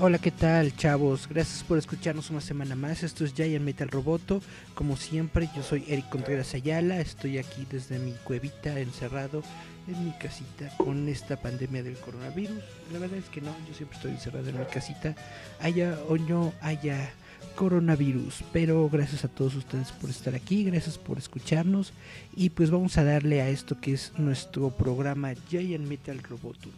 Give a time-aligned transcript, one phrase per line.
[0.00, 1.26] Hola, ¿qué tal, chavos?
[1.28, 3.02] Gracias por escucharnos una semana más.
[3.02, 4.40] Esto es Giant Metal Roboto.
[4.74, 7.00] Como siempre, yo soy Eric Contreras Ayala.
[7.00, 9.42] Estoy aquí desde mi cuevita, encerrado
[9.88, 12.60] en mi casita con esta pandemia del coronavirus.
[12.92, 15.16] La verdad es que no, yo siempre estoy encerrado en mi casita,
[15.58, 17.10] haya o no haya
[17.56, 18.44] coronavirus.
[18.52, 21.92] Pero gracias a todos ustedes por estar aquí, gracias por escucharnos.
[22.36, 26.68] Y pues vamos a darle a esto que es nuestro programa Giant Metal Roboto.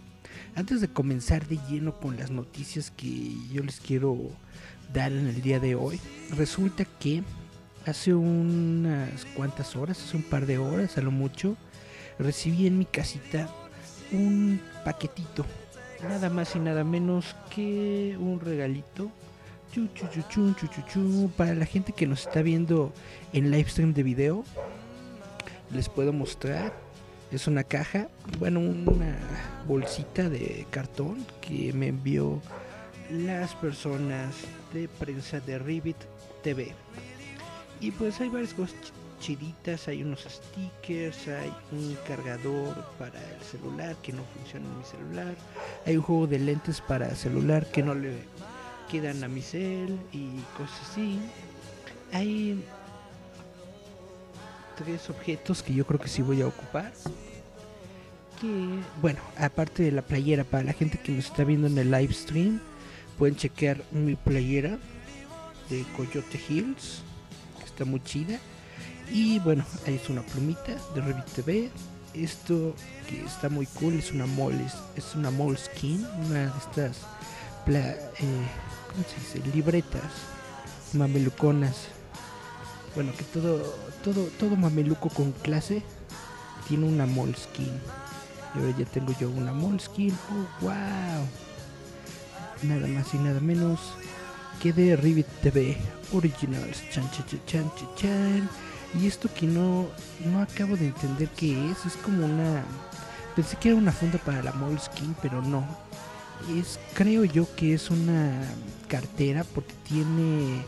[0.54, 4.16] Antes de comenzar de lleno con las noticias que yo les quiero
[4.92, 6.00] dar en el día de hoy,
[6.36, 7.22] resulta que
[7.86, 11.56] hace unas cuantas horas, hace un par de horas a lo mucho,
[12.18, 13.48] recibí en mi casita
[14.12, 15.46] un paquetito,
[16.02, 19.10] nada más y nada menos que un regalito.
[19.72, 21.30] Chu, chu, chu, chu, chu, chu, chu.
[21.36, 22.92] Para la gente que nos está viendo
[23.32, 24.44] en live stream de video,
[25.72, 26.72] les puedo mostrar
[27.32, 29.16] es una caja, bueno, una
[29.66, 32.40] bolsita de cartón que me envió
[33.10, 34.34] las personas
[34.72, 35.96] de prensa de Ribbit
[36.42, 36.72] TV.
[37.80, 38.76] Y pues hay varias cosas
[39.20, 44.84] chiditas, hay unos stickers, hay un cargador para el celular que no funciona en mi
[44.84, 45.34] celular,
[45.86, 48.14] hay un juego de lentes para celular que no le
[48.90, 51.20] quedan a mi cel y cosas así.
[52.12, 52.64] Hay
[54.82, 56.92] tres objetos que yo creo que sí voy a ocupar.
[58.40, 61.90] Que, bueno, aparte de la playera, para la gente que nos está viendo en el
[61.90, 62.60] live stream,
[63.18, 64.78] pueden chequear mi playera
[65.68, 67.02] de Coyote Hills,
[67.58, 68.38] que está muy chida.
[69.12, 71.70] Y bueno, ahí es una plumita de Revit TV.
[72.14, 72.74] Esto
[73.08, 74.64] que está muy cool es una mole,
[74.96, 76.98] es una moleskin, una de estas
[77.66, 80.10] pla, eh, libretas
[80.94, 81.99] mameluconas.
[82.94, 83.62] Bueno, que todo,
[84.02, 85.82] todo, todo mameluco con clase
[86.68, 87.70] tiene una moleskin.
[88.54, 90.12] Y ahora ya tengo yo una moleskin.
[90.12, 91.26] Oh, wow.
[92.62, 93.80] Nada más y nada menos
[94.60, 95.76] que de Rivet TV
[96.12, 96.82] Originals.
[96.90, 98.50] Chan, chan, chan, chan, chan.
[99.00, 99.86] Y esto que no,
[100.26, 101.86] no acabo de entender qué es.
[101.86, 102.64] Es como una...
[103.36, 105.64] Pensé que era una funda para la moleskin, pero no.
[106.58, 108.42] Es, creo yo que es una
[108.88, 110.64] cartera porque tiene...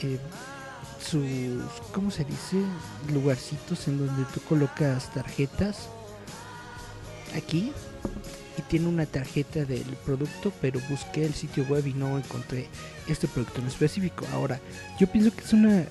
[0.00, 0.18] Eh,
[1.04, 1.24] sus,
[1.92, 2.56] ¿cómo se dice?
[3.12, 5.88] Lugarcitos en donde tú colocas tarjetas.
[7.36, 7.72] Aquí.
[8.56, 12.68] Y tiene una tarjeta del producto, pero busqué el sitio web y no encontré
[13.08, 14.24] este producto en específico.
[14.32, 14.60] Ahora,
[15.00, 15.84] yo pienso que es una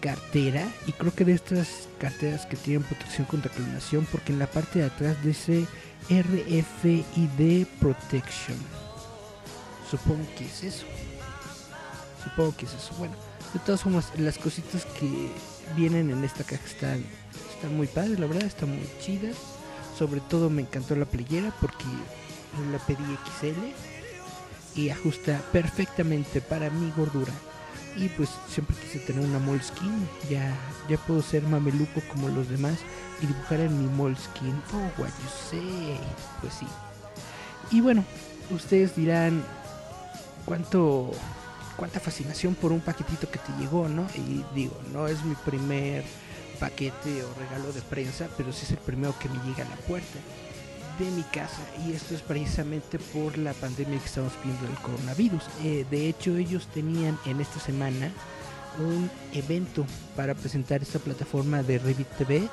[0.00, 4.46] cartera y creo que de estas carteras que tienen protección contra clonación porque en la
[4.46, 5.66] parte de atrás dice
[6.10, 8.58] RFID Protection.
[9.88, 10.84] Supongo que es eso.
[12.22, 12.92] Supongo que es eso.
[12.98, 13.14] Bueno,
[13.54, 15.30] de todas formas, las cositas que
[15.76, 17.04] vienen en esta caja están,
[17.76, 19.36] muy padres, la verdad, están muy chidas.
[19.96, 21.84] Sobre todo me encantó la playera porque
[22.72, 27.32] la pedí XL y ajusta perfectamente para mi gordura.
[27.96, 30.52] Y pues siempre quise tener una moleskin, ya,
[30.88, 32.78] ya puedo ser mameluco como los demás
[33.22, 34.60] y dibujar en mi moleskin.
[34.72, 35.96] Oh, what you say.
[36.40, 36.66] Pues sí.
[37.70, 38.04] Y bueno,
[38.50, 39.44] ustedes dirán
[40.44, 41.12] cuánto
[41.76, 44.06] cuánta fascinación por un paquetito que te llegó, ¿no?
[44.14, 46.04] Y digo, no es mi primer
[46.58, 49.76] paquete o regalo de prensa, pero sí es el primero que me llega a la
[49.76, 50.18] puerta
[50.98, 55.42] de mi casa y esto es precisamente por la pandemia que estamos viendo del coronavirus.
[55.64, 58.12] Eh, de hecho, ellos tenían en esta semana
[58.78, 59.86] un evento
[60.16, 62.48] para presentar esta plataforma de Revit TV,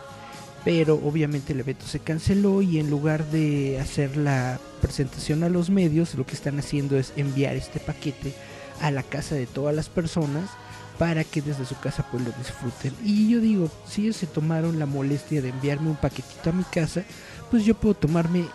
[0.63, 5.69] pero obviamente el evento se canceló y en lugar de hacer la presentación a los
[5.69, 8.33] medios, lo que están haciendo es enviar este paquete
[8.81, 10.49] a la casa de todas las personas
[10.97, 12.93] para que desde su casa pues lo disfruten.
[13.03, 16.63] Y yo digo, si ellos se tomaron la molestia de enviarme un paquetito a mi
[16.63, 17.03] casa,
[17.49, 18.45] pues yo puedo tomarme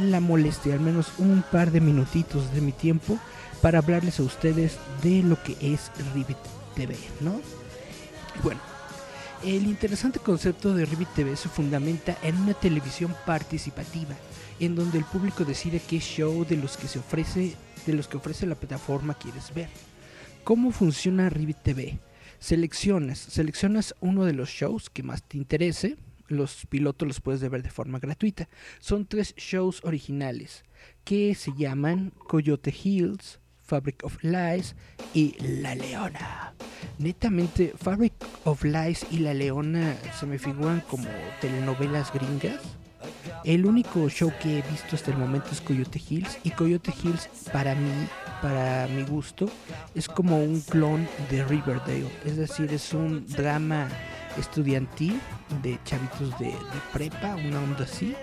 [0.00, 3.18] la molestia, al menos un par de minutitos de mi tiempo,
[3.60, 6.38] para hablarles a ustedes de lo que es Rivet
[6.74, 7.40] TV, ¿no?
[8.42, 8.60] Bueno,
[9.44, 14.14] el interesante concepto de Rivet TV se fundamenta en una televisión participativa,
[14.58, 17.54] en donde el público decide qué show de los que se ofrece,
[17.86, 19.68] de los que ofrece la plataforma quieres ver.
[20.44, 21.98] ¿Cómo funciona Rivet TV?
[22.38, 25.96] Seleccionas, seleccionas uno de los shows que más te interese.
[26.26, 28.48] Los pilotos los puedes ver de forma gratuita.
[28.80, 30.64] Son tres shows originales
[31.04, 34.74] que se llaman Coyote Hills, Fabric of Lies
[35.14, 36.54] y La Leona.
[36.98, 38.14] Netamente, Fabric
[38.44, 41.08] of Lies y La Leona se me figuran como
[41.40, 42.60] telenovelas gringas.
[43.44, 47.28] El único show que he visto hasta el momento es Coyote Hills y Coyote Hills
[47.52, 47.90] para mí,
[48.40, 49.48] para mi gusto,
[49.94, 53.88] es como un clon de Riverdale, es decir, es un drama
[54.38, 55.20] estudiantil
[55.62, 56.54] de chavitos de,
[56.92, 58.14] prepa, una onda así,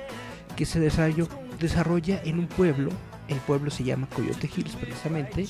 [0.56, 2.92] que se desarrolla en un pueblo
[3.30, 5.48] el pueblo se llama Coyote Hills precisamente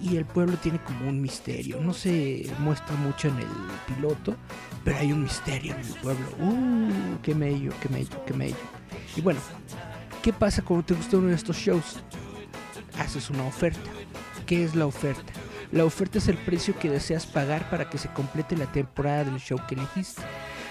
[0.00, 1.80] y el pueblo tiene como un misterio.
[1.80, 4.36] No se muestra mucho en el piloto,
[4.84, 6.26] pero hay un misterio en el pueblo.
[6.38, 7.18] ¡Uh!
[7.22, 8.56] ¡Qué mello, qué mello, qué mello!
[9.16, 9.40] Y bueno,
[10.22, 12.00] ¿qué pasa cuando te gusta uno de estos shows?
[12.98, 13.90] Haces una oferta.
[14.46, 15.32] ¿Qué es la oferta?
[15.72, 19.38] La oferta es el precio que deseas pagar para que se complete la temporada del
[19.38, 20.22] show que elegiste.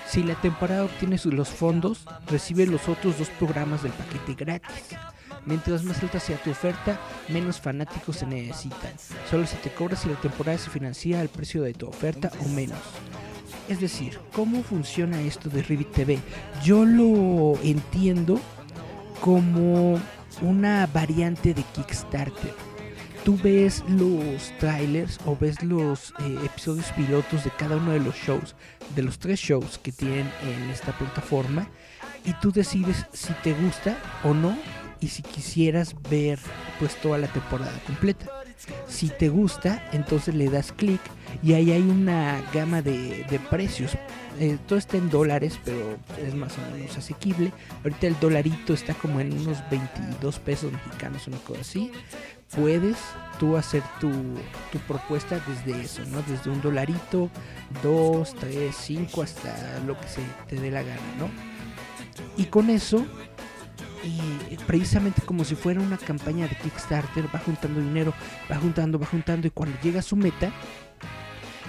[0.07, 4.95] Si la temporada obtiene los fondos, recibe los otros dos programas del paquete gratis.
[5.45, 8.93] Mientras más alta sea tu oferta, menos fanáticos se necesitan.
[9.29, 12.47] Solo se te cobra si la temporada se financia al precio de tu oferta o
[12.49, 12.79] menos.
[13.67, 16.19] Es decir, ¿cómo funciona esto de Revit TV?
[16.63, 18.39] Yo lo entiendo
[19.21, 19.99] como
[20.41, 22.53] una variante de Kickstarter.
[23.23, 28.15] Tú ves los trailers o ves los eh, episodios pilotos de cada uno de los
[28.15, 28.53] shows,
[28.95, 31.69] de los tres shows que tienen en esta plataforma,
[32.25, 34.57] y tú decides si te gusta o no
[35.03, 36.39] y si quisieras ver
[36.79, 38.25] pues toda la temporada completa.
[38.87, 41.01] Si te gusta, entonces le das clic
[41.41, 43.91] y ahí hay una gama de, precios.
[44.39, 47.51] Eh, todo está en dólares, pero es más o menos asequible.
[47.83, 51.91] Ahorita el dolarito está como en unos 22 pesos mexicanos, una cosa así.
[52.55, 52.97] Puedes
[53.39, 54.09] tú hacer tu,
[54.71, 56.21] tu propuesta desde eso, ¿no?
[56.21, 57.29] Desde un dolarito,
[57.81, 61.29] 2, 3, 5, hasta lo que se te dé la gana, ¿no?
[62.37, 63.05] Y con eso
[64.03, 68.13] y precisamente como si fuera una campaña de Kickstarter, va juntando dinero,
[68.51, 70.51] va juntando, va juntando y cuando llega su meta,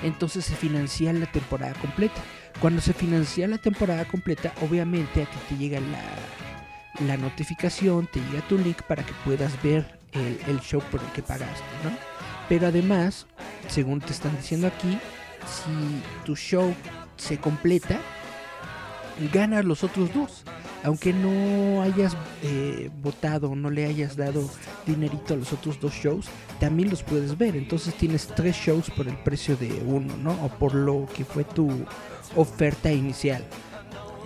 [0.03, 2.21] entonces se financia la temporada completa.
[2.61, 8.47] Cuando se financia la temporada completa, obviamente a ti te llega la, notificación, te llega
[8.49, 11.91] tu link para que puedas ver el, el show por el que pagaste, ¿no?
[12.49, 13.27] Pero además,
[13.69, 14.99] según te están diciendo aquí,
[15.47, 16.75] si tu show
[17.17, 17.99] se completa,
[19.33, 20.45] ganas los otros dos
[20.85, 24.49] aunque no hayas eh, votado, no le hayas dado
[24.87, 26.27] dinerito a los otros dos shows,
[26.61, 27.57] también los puedes ver.
[27.57, 30.33] Entonces tienes tres shows por el precio de uno, ¿no?
[30.45, 31.71] O por lo que fue tu
[32.37, 33.43] oferta inicial.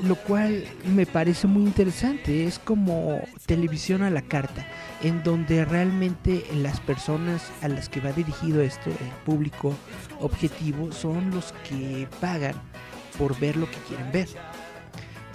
[0.03, 2.45] Lo cual me parece muy interesante.
[2.45, 4.67] Es como televisión a la carta,
[5.03, 9.75] en donde realmente las personas a las que va dirigido esto, el público
[10.21, 12.55] objetivo, son los que pagan
[13.17, 14.29] por ver lo que quieren ver.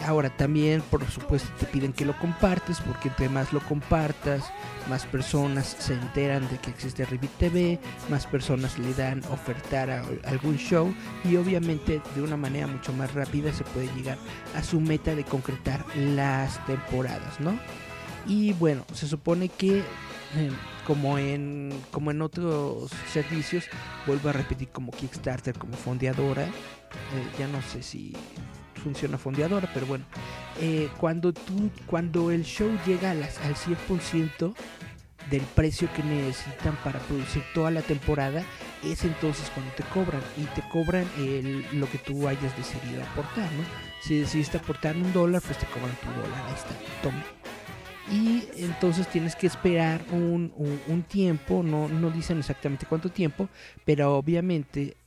[0.06, 4.44] Ahora también, por supuesto, te piden que lo compartes, porque entre más lo compartas,
[4.90, 7.80] más personas se enteran de que existe Revit TV,
[8.10, 13.14] más personas le dan ofertar a algún show y obviamente de una manera mucho más
[13.14, 14.18] rápida se puede llegar
[14.56, 17.58] a su meta de concretar las temporadas, ¿no?
[18.28, 20.52] Y bueno, se supone que eh,
[20.86, 23.66] como en como en otros servicios,
[24.06, 26.52] vuelvo a repetir como Kickstarter, como fondeadora, eh,
[27.40, 28.14] ya no sé si
[28.84, 30.06] funciona fondeadora, pero bueno,
[30.62, 34.54] eh, cuando tú, cuando el show llega al 100%
[35.30, 38.44] del precio que necesitan para producir toda la temporada,
[38.84, 43.50] es entonces cuando te cobran y te cobran el, lo que tú hayas decidido aportar,
[43.54, 43.64] ¿no?
[44.02, 47.24] Si decidiste aportar un dólar, pues te cobran tu dólar, ahí está, toma.
[48.12, 50.52] Y entonces tienes que esperar un,
[50.88, 53.48] un tiempo, no, no dicen exactamente cuánto tiempo,
[53.86, 54.98] pero obviamente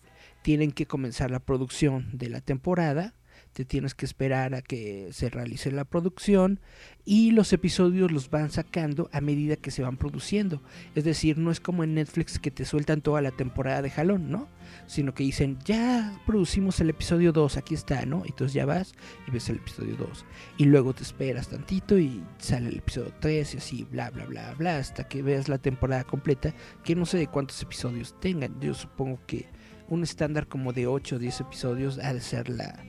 [0.40, 3.12] tienen que comenzar la producción de la temporada
[3.56, 6.60] te tienes que esperar a que se realice la producción
[7.06, 10.60] y los episodios los van sacando a medida que se van produciendo.
[10.94, 14.30] Es decir, no es como en Netflix que te sueltan toda la temporada de jalón,
[14.30, 14.46] ¿no?
[14.86, 18.24] Sino que dicen, ya producimos el episodio 2, aquí está, ¿no?
[18.26, 18.92] Y entonces ya vas
[19.26, 20.26] y ves el episodio 2.
[20.58, 24.52] Y luego te esperas tantito y sale el episodio 3 y así, bla, bla, bla,
[24.52, 26.52] bla, hasta que veas la temporada completa,
[26.84, 28.60] que no sé de cuántos episodios tengan.
[28.60, 29.46] Yo supongo que
[29.88, 32.84] un estándar como de 8 o 10 episodios ha de ser la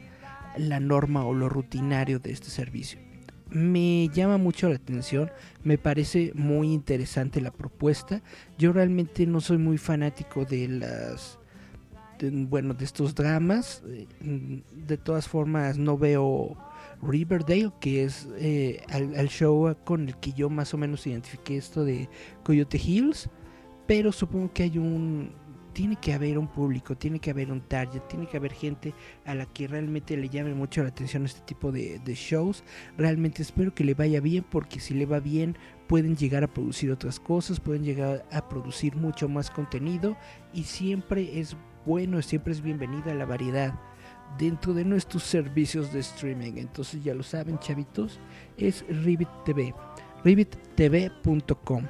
[0.57, 2.99] la norma o lo rutinario de este servicio.
[3.49, 5.31] Me llama mucho la atención,
[5.63, 8.21] me parece muy interesante la propuesta.
[8.57, 11.39] Yo realmente no soy muy fanático de las
[12.19, 13.83] bueno, de estos dramas.
[14.19, 16.57] De todas formas, no veo
[17.01, 21.85] Riverdale, que es eh, el, show con el que yo más o menos identifiqué esto
[21.85, 22.09] de
[22.43, 23.29] Coyote Hills.
[23.85, 25.31] Pero supongo que hay un
[25.77, 29.35] tiene que haber un público, tiene que haber un target, tiene que haber gente a
[29.35, 32.63] la que realmente le llame mucho la atención este tipo de, shows.
[32.97, 35.55] Realmente espero que le vaya bien porque si le va bien
[35.87, 40.17] pueden llegar a producir otras cosas, pueden llegar a producir mucho más contenido
[40.51, 41.55] y siempre es
[41.85, 43.79] bueno, siempre es bienvenida la variedad
[44.39, 46.53] dentro de nuestros servicios de streaming.
[46.55, 48.19] Entonces ya lo saben, chavitos,
[48.57, 49.75] es Ribbit TV,
[50.23, 51.83] ribbittv.com.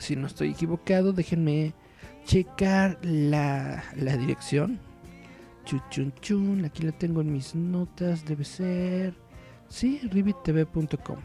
[0.00, 1.74] Si no estoy equivocado, déjenme
[2.24, 4.80] checar la, la dirección.
[5.64, 9.14] Chun, chun, aquí la tengo en mis notas, debe ser,
[9.68, 11.18] sí, ribbittv.com.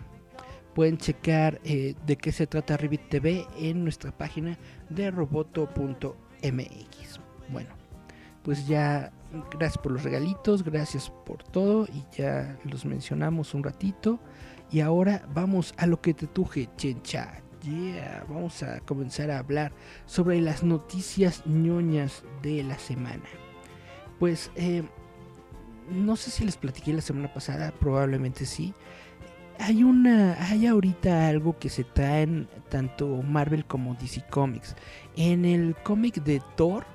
[0.75, 3.11] Pueden checar eh, de qué se trata Ribbit
[3.59, 6.05] en nuestra página de roboto.mx.
[7.49, 7.69] Bueno,
[8.43, 9.11] pues ya
[9.49, 14.19] gracias por los regalitos, gracias por todo y ya los mencionamos un ratito.
[14.69, 17.41] Y ahora vamos a lo que te tuje, chencha.
[17.63, 19.71] Yeah, vamos a comenzar a hablar
[20.05, 23.23] sobre las noticias ñoñas de la semana.
[24.19, 24.83] Pues eh,
[25.89, 28.73] no sé si les platiqué la semana pasada, probablemente sí.
[29.59, 34.75] Hay una, hay ahorita algo que se traen tanto Marvel como DC Comics.
[35.15, 36.85] En el cómic de Thor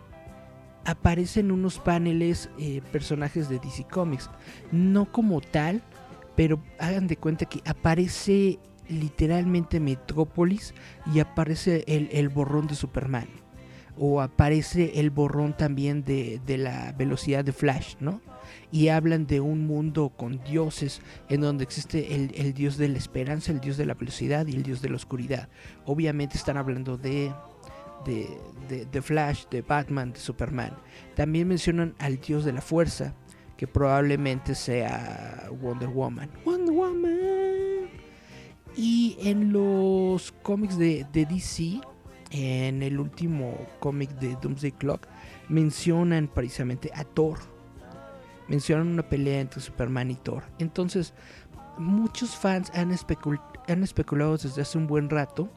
[0.84, 4.30] aparecen unos paneles eh, personajes de DC Comics.
[4.70, 5.82] No como tal,
[6.36, 8.60] pero hagan de cuenta que aparece
[8.92, 10.74] literalmente Metrópolis
[11.12, 13.28] y aparece el, borrón de Superman.
[13.98, 18.20] O aparece el borrón también de, la velocidad de Flash, ¿no?
[18.70, 22.98] Y hablan de un mundo con dioses, en donde existe el, el dios de la
[22.98, 25.48] esperanza, el dios de la velocidad y el dios de la oscuridad.
[25.84, 27.32] Obviamente están hablando de
[28.04, 30.72] de, Flash, de Batman, de Superman.
[31.14, 33.14] También mencionan al dios de la fuerza,
[33.56, 36.30] que probablemente sea Wonder Woman.
[36.44, 37.41] Wonder Woman.
[38.76, 41.80] Y en los cómics de, de DC,
[42.30, 45.06] en el último cómic de Doomsday Clock,
[45.48, 47.38] mencionan precisamente a Thor.
[48.48, 50.44] Mencionan una pelea entre Superman y Thor.
[50.58, 51.14] Entonces,
[51.78, 52.94] muchos fans han,
[53.68, 55.50] han especulado desde hace un buen rato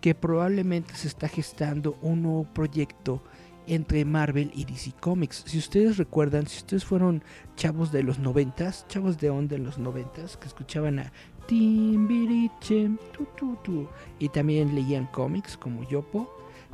[0.00, 3.22] que probablemente se está gestando un nuevo proyecto
[3.66, 5.42] entre Marvel y DC Comics.
[5.46, 7.22] Si ustedes recuerdan, si ustedes fueron
[7.56, 11.12] chavos de los noventas, chavos de onda en los noventas, que escuchaban a
[11.46, 12.90] Timbiriche,
[13.62, 13.88] tu,
[14.18, 16.30] y también leían cómics como Yopo,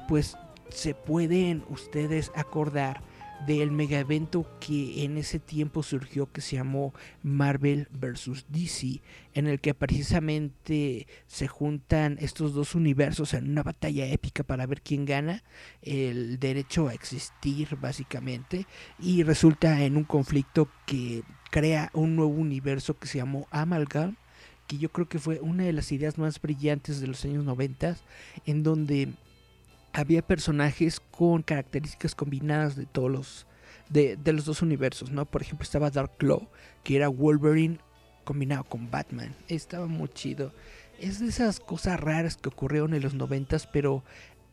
[0.09, 0.37] pues
[0.71, 3.02] se pueden ustedes acordar
[3.47, 8.47] del mega evento que en ese tiempo surgió que se llamó Marvel vs.
[8.49, 9.00] DC,
[9.35, 14.81] en el que precisamente se juntan estos dos universos en una batalla épica para ver
[14.81, 15.43] quién gana
[15.83, 18.67] el derecho a existir básicamente
[18.99, 24.17] y resulta en un conflicto que crea un nuevo universo que se llamó Amalgam
[24.66, 27.97] que yo creo que fue una de las ideas más brillantes de los años 90
[28.47, 29.09] en donde
[29.92, 33.47] había personajes con características combinadas de todos los
[33.92, 35.26] de, los dos universos, ¿no?
[35.26, 36.49] Por ejemplo, estaba Dark Claw,
[36.83, 37.78] que era Wolverine
[38.25, 39.35] combinado con Batman.
[39.49, 40.52] Estaba muy chido.
[40.99, 44.02] Es de esas cosas raras que ocurrieron en los noventas, pero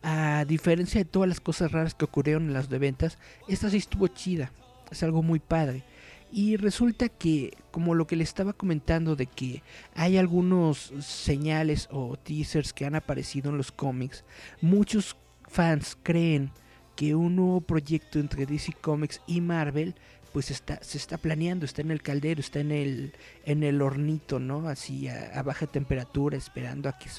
[0.01, 4.07] a diferencia de todas las cosas raras que ocurrieron en las noventas, esta sí estuvo
[4.07, 4.51] chida.
[4.91, 5.83] Es algo muy padre.
[6.31, 9.63] Y resulta que, como lo que le estaba comentando, de que
[9.95, 14.23] hay algunos señales o teasers que han aparecido en los cómics,
[14.61, 15.15] muchos
[15.47, 16.51] fans creen
[16.95, 19.95] que un nuevo proyecto entre DC Comics y Marvel
[20.33, 23.13] pues está, se está planeando, está en el caldero, está en el,
[23.45, 24.67] en el hornito, ¿no?
[24.67, 27.09] Así a, baja temperatura, esperando a que,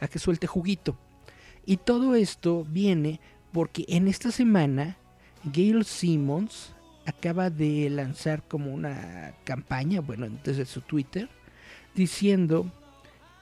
[0.00, 0.96] a que suelte juguito.
[1.66, 3.20] Y todo esto viene
[3.52, 4.96] porque en esta semana
[5.44, 6.73] Gail Simmons
[7.06, 11.28] acaba de lanzar como una campaña, bueno, desde su Twitter,
[11.94, 12.70] diciendo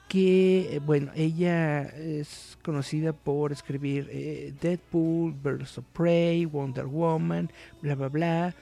[0.07, 7.49] que, eh, bueno, ella es conocida por escribir eh, Deadpool, Birds of Prey, Wonder Woman,
[7.81, 8.55] bla, bla, bla.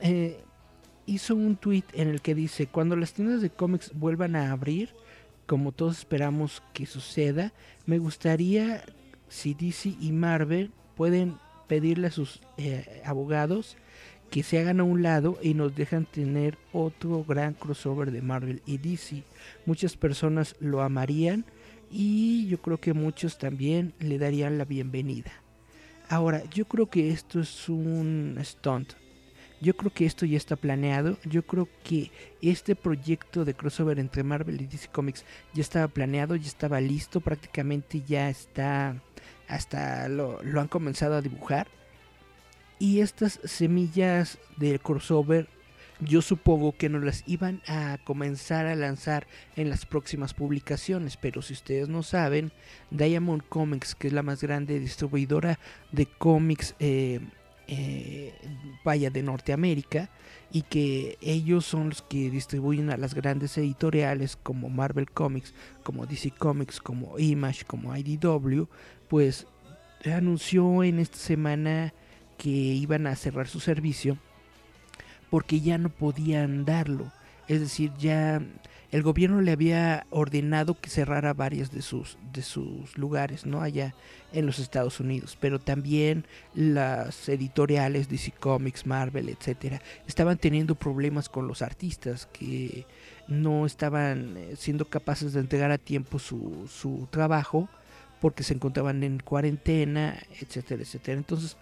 [0.00, 0.40] Eh,
[1.06, 4.90] hizo un tweet en el que dice, cuando las tiendas de cómics vuelvan a abrir,
[5.46, 7.52] como todos esperamos que suceda,
[7.84, 8.82] me gustaría
[9.28, 11.36] si DC y Marvel pueden
[11.68, 12.40] pedirle a sus
[13.04, 13.76] abogados
[14.30, 18.62] que se hagan a un lado y nos dejan tener otro gran crossover de Marvel
[18.66, 19.22] y DC.
[19.64, 21.44] Muchas personas lo amarían
[21.90, 25.30] y yo creo que muchos también le darían la bienvenida.
[26.08, 28.92] Ahora, yo creo que esto es un stunt.
[29.60, 31.16] Yo creo que esto ya está planeado.
[31.24, 32.10] Yo creo que
[32.42, 37.20] este proyecto de crossover entre Marvel y DC Comics ya estaba planeado, ya estaba listo,
[37.20, 39.00] prácticamente ya está,
[39.48, 41.68] hasta lo, lo han comenzado a dibujar
[42.78, 45.48] y estas semillas del crossover
[46.00, 51.40] yo supongo que nos las iban a comenzar a lanzar en las próximas publicaciones, pero
[51.40, 52.52] si ustedes no saben,
[52.90, 55.58] Diamond Comics, que es la más grande distribuidora
[55.92, 57.20] de cómics, eh,
[57.66, 58.34] eh,
[58.84, 60.10] vaya de Norteamérica,
[60.52, 66.04] y que ellos son los que distribuyen a las grandes editoriales como Marvel Comics, como
[66.06, 68.68] DC Comics, como Image, como IDW,
[69.08, 69.46] pues
[70.04, 71.94] anunció en esta semana
[72.36, 74.18] que iban a cerrar su servicio
[75.30, 77.12] porque ya no podían darlo.
[77.48, 78.42] Es decir, ya
[78.92, 83.60] el gobierno le había ordenado que cerrara varias de sus, de sus lugares, ¿no?
[83.60, 83.94] Allá
[84.32, 85.36] en los Estados Unidos.
[85.40, 86.24] Pero también
[86.54, 92.86] las editoriales, DC Comics, Marvel, etcétera, estaban teniendo problemas con los artistas que
[93.28, 97.68] no estaban eh, siendo capaces de entregar a tiempo su, su trabajo
[98.20, 101.18] porque se encontraban en cuarentena, etcétera, etcétera.
[101.18, 101.56] Entonces,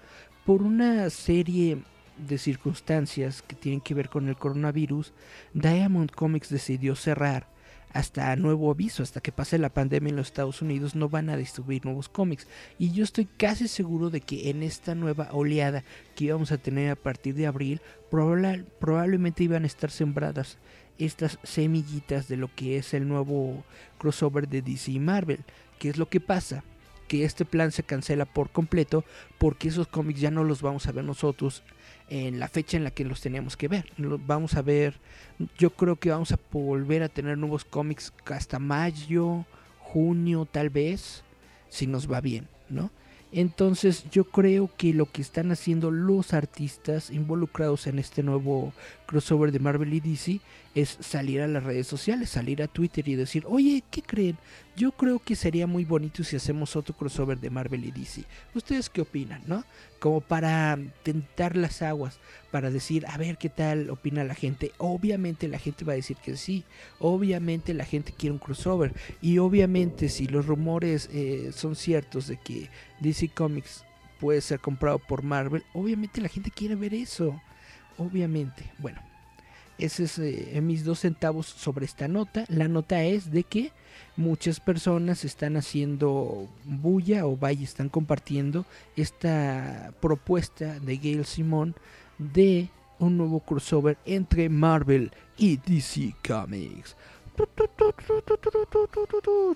[0.45, 1.79] por una serie
[2.19, 5.13] de circunstancias que tienen que ver con el coronavirus,
[5.53, 7.49] Diamond Comics decidió cerrar
[7.93, 11.37] hasta nuevo aviso, hasta que pase la pandemia en los Estados Unidos, no van a
[11.37, 12.49] distribuir nuevos cómics.
[12.77, 15.85] Y yo estoy casi seguro de que en esta nueva oleada
[16.17, 20.59] que íbamos a tener a partir de abril, probablemente iban a estar sembradas
[20.99, 23.65] estas semillitas de lo que es el nuevo
[23.99, 25.45] crossover de DC y Marvel.
[25.79, 26.65] ¿Qué es lo que pasa?
[27.09, 29.05] Que este plan se cancela por completo
[29.39, 31.63] porque esos cómics ya no los vamos a ver nosotros
[32.09, 33.87] en la fecha en la que los teníamos que ver.
[33.99, 35.01] Vamos a ver,
[35.59, 39.45] yo creo que vamos a volver a tener nuevos cómics hasta mayo,
[39.79, 41.25] junio tal vez,
[41.69, 42.91] si nos va bien, ¿no?
[43.33, 48.73] Entonces yo creo que lo que están haciendo los artistas involucrados en este nuevo
[49.07, 50.41] crossover de Marvel y DC
[50.75, 54.37] es salir a las redes sociales, salir a Twitter y decir, oye, ¿qué creen?
[54.77, 58.25] Yo creo que sería muy bonito si hacemos otro crossover de Marvel y DC.
[58.55, 59.65] ¿Ustedes qué opinan, no?
[60.01, 62.19] Como para tentar las aguas,
[62.51, 64.73] para decir, a ver qué tal opina la gente.
[64.79, 66.65] Obviamente la gente va a decir que sí,
[66.99, 68.93] obviamente la gente quiere un crossover.
[69.23, 72.69] Y obviamente si los rumores eh, son ciertos de que
[73.01, 73.85] DC Comics
[74.19, 77.41] puede ser comprado por Marvel, obviamente la gente quiere ver eso.
[77.99, 78.71] Obviamente.
[78.79, 79.01] Bueno,
[79.79, 82.45] ese es eh, mis dos centavos sobre esta nota.
[82.49, 83.73] La nota es de que
[84.17, 88.67] muchas personas están haciendo bulla o vaya, están compartiendo
[88.97, 91.75] esta propuesta de Gail Simón
[92.19, 92.69] de
[92.99, 96.97] un nuevo crossover entre Marvel y DC Comics.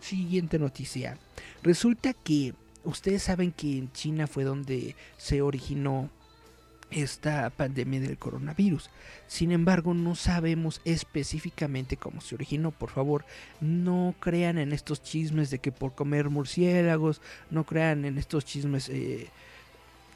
[0.01, 1.17] Siguiente noticia.
[1.63, 6.11] Resulta que ustedes saben que en China fue donde se originó
[6.91, 8.91] esta pandemia del coronavirus.
[9.27, 12.71] Sin embargo, no sabemos específicamente cómo se originó.
[12.71, 13.25] Por favor,
[13.61, 17.21] no crean en estos chismes de que por comer murciélagos,
[17.51, 19.29] no crean en estos chismes eh,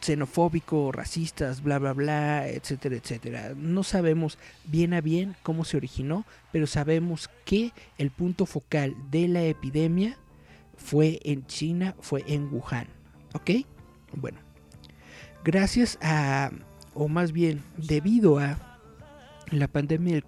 [0.00, 3.54] xenofóbicos, racistas, bla, bla, bla, etcétera, etcétera.
[3.56, 9.28] No sabemos bien a bien cómo se originó, pero sabemos que el punto focal de
[9.28, 10.18] la epidemia
[10.76, 12.88] fue en China, fue en Wuhan.
[13.34, 13.50] ¿Ok?
[14.14, 14.51] Bueno
[15.44, 16.50] gracias a,
[16.94, 18.58] o más bien debido a
[19.50, 20.20] la pandemia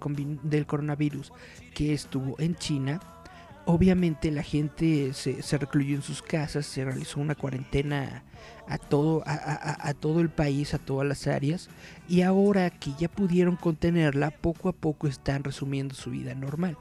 [0.43, 1.31] del, coronavirus
[1.73, 2.99] que estuvo en China,
[3.65, 8.23] obviamente la gente se, recluyó en sus casas, se realizó una cuarentena
[8.67, 11.69] a todo, a, todo el país, a todas las áreas,
[12.07, 16.77] y ahora que ya pudieron contenerla, poco a poco están resumiendo su vida normal.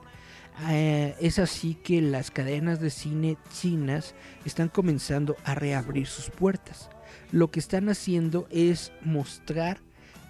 [0.71, 6.91] Eh, es así que las cadenas de cine chinas están comenzando a reabrir sus puertas
[7.33, 9.79] lo que están haciendo es mostrar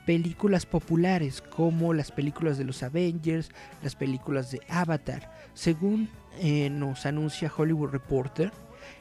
[0.07, 3.51] películas populares como las películas de los Avengers,
[3.83, 5.33] las películas de Avatar.
[5.55, 8.53] Según eh, nos anuncia Hollywood Reporter,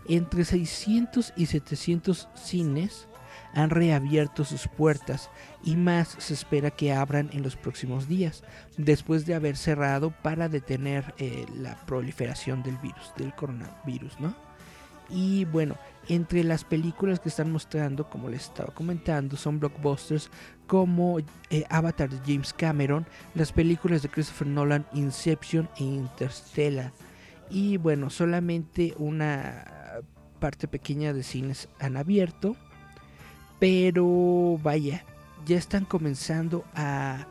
[0.08, 3.08] entre 600 y 700 cines
[3.54, 5.30] han reabierto sus puertas
[5.64, 8.44] y más se espera que abran en los próximos días,
[8.78, 14.36] después de haber cerrado para detener eh, la proliferación del virus, del coronavirus, ¿no?
[15.14, 15.76] Y bueno,
[16.08, 20.32] entre las películas que están mostrando, como les estaba comentando, son blockbusters
[20.66, 26.92] como eh, Avatar de James Cameron, las películas de Christopher Nolan, Inception e Interstellar.
[27.52, 29.66] Y bueno, solamente una
[30.40, 32.56] parte pequeña de cines han abierto.
[33.60, 35.06] Pero vaya,
[35.46, 37.28] ya están comenzando a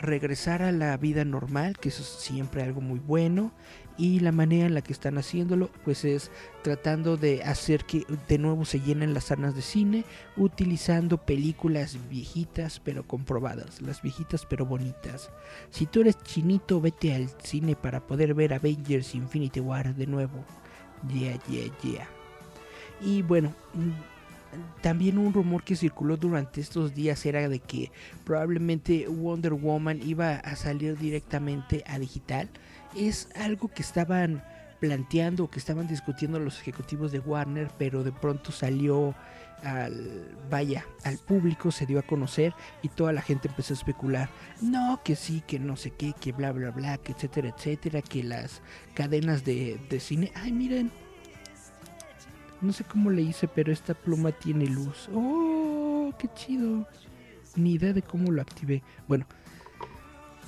[0.00, 3.52] regresar a la vida normal, que eso es siempre algo muy bueno
[3.98, 6.30] y la manera en la que están haciéndolo pues es
[6.62, 10.04] tratando de hacer que de nuevo se llenen las salas de cine
[10.36, 15.30] utilizando películas viejitas pero comprobadas, las viejitas pero bonitas.
[15.70, 20.44] Si tú eres chinito, vete al cine para poder ver Avengers Infinity War de nuevo.
[21.12, 22.08] Yeah, yeah, yeah.
[23.00, 23.54] Y bueno,
[24.80, 27.90] también un rumor que circuló durante estos días era de que
[28.24, 32.48] probablemente Wonder Woman iba a salir directamente a digital.
[32.96, 34.42] Es algo que estaban
[34.80, 39.14] planteando, que estaban discutiendo los ejecutivos de Warner, pero de pronto salió
[39.62, 44.28] al vaya al público se dio a conocer y toda la gente empezó a especular.
[44.60, 48.22] No que sí que no sé qué que bla bla bla que etcétera etcétera que
[48.22, 48.60] las
[48.94, 50.32] cadenas de, de cine.
[50.34, 50.90] Ay miren.
[52.60, 55.08] No sé cómo le hice pero esta pluma tiene luz.
[55.14, 56.86] Oh qué chido.
[57.56, 58.82] Ni idea de cómo lo activé.
[59.08, 59.26] Bueno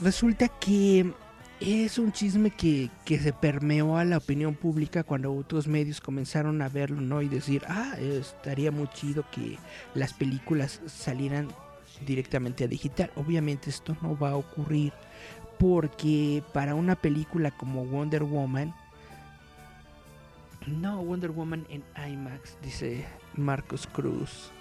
[0.00, 1.12] resulta que
[1.60, 6.68] es un chisme que, se permeó a la opinión pública cuando otros medios comenzaron a
[6.68, 7.20] verlo, ¿no?
[7.22, 9.58] Y decir, ah, estaría muy chido que
[9.94, 11.48] las películas salieran
[12.06, 13.10] directamente a digital.
[13.16, 14.92] Obviamente esto no va a ocurrir
[15.58, 18.72] porque para una película como Wonder Woman,
[20.66, 24.52] no, Wonder Woman en IMAX, dice Marcos Cruz.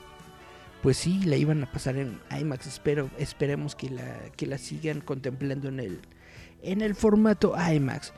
[0.81, 5.01] Pues sí, la iban a pasar en IMAX, espero, esperemos que la, que la sigan
[5.01, 6.01] contemplando en el
[6.67, 8.13] en el formato IMAX.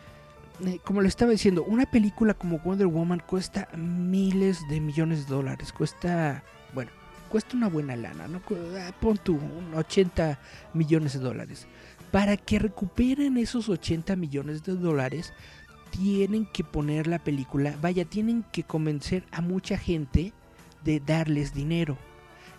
[0.66, 5.36] Eh, como le estaba diciendo, una película como Wonder Woman cuesta miles de millones de
[5.36, 5.72] dólares.
[5.72, 6.92] Cuesta, bueno,
[7.30, 8.42] cuesta una buena lana, ¿no?
[8.78, 9.40] Ah, pon tú,
[9.76, 10.40] 80
[10.74, 11.68] millones de dólares.
[12.12, 15.32] Para que recuperen esos 80 millones de dólares,
[15.92, 20.34] tienen que poner la película, vaya, tienen que convencer a mucha gente
[20.84, 21.98] de darles dinero.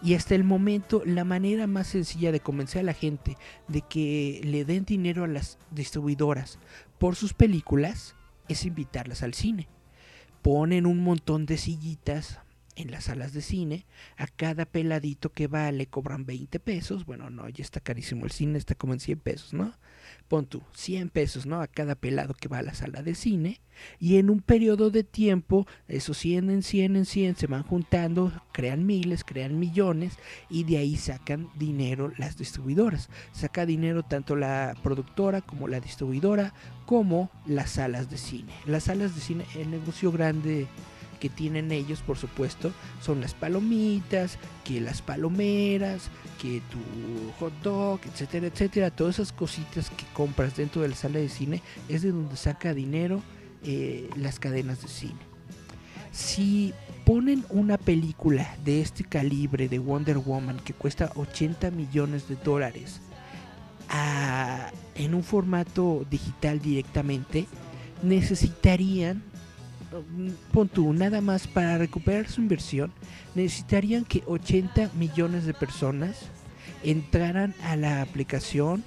[0.02, 3.36] Y hasta el momento la manera más sencilla de convencer a la gente
[3.68, 6.58] de que le den dinero a las distribuidoras
[6.98, 8.14] por sus películas
[8.48, 9.68] es invitarlas al cine.
[10.42, 12.40] Ponen un montón de sillitas
[12.76, 13.84] en las salas de cine,
[14.16, 18.30] a cada peladito que va le cobran 20 pesos, bueno, no, ya está carísimo el
[18.30, 19.74] cine, está como en 100 pesos, ¿no?
[20.30, 21.60] Pon tú 100 pesos, ¿no?
[21.60, 23.60] A cada pelado que va a la sala de cine.
[23.98, 28.32] Y en un periodo de tiempo, esos 100 en 100 en 100 se van juntando,
[28.52, 33.10] crean miles, crean millones y de ahí sacan dinero las distribuidoras.
[33.32, 36.54] Saca dinero tanto la productora como la distribuidora
[36.86, 38.52] como las salas de cine.
[38.66, 40.68] Las salas de cine, el negocio grande
[41.20, 46.78] que tienen ellos, por supuesto, son las palomitas, que las palomeras, que tu
[47.38, 48.90] hot dog, etcétera, etcétera.
[48.90, 52.74] Todas esas cositas que compras dentro de la sala de cine es de donde saca
[52.74, 53.22] dinero
[53.62, 55.20] eh, las cadenas de cine.
[56.10, 56.72] Si
[57.04, 63.00] ponen una película de este calibre de Wonder Woman que cuesta 80 millones de dólares
[64.94, 67.46] en un formato digital directamente,
[68.02, 69.22] necesitarían
[70.52, 72.92] pon tú, nada más para recuperar su inversión,
[73.34, 76.26] necesitarían que 80 millones de personas
[76.82, 78.84] entraran a la aplicación,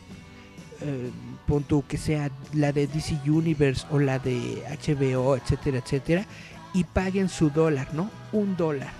[0.81, 1.11] eh,
[1.47, 6.25] pon tú, que sea la de DC Universe o la de HBO, etcétera, etcétera,
[6.73, 8.09] y paguen su dólar, ¿no?
[8.31, 8.91] Un dólar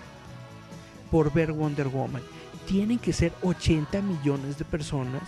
[1.09, 2.21] por ver Wonder Woman.
[2.67, 5.21] Tienen que ser 80 millones de personas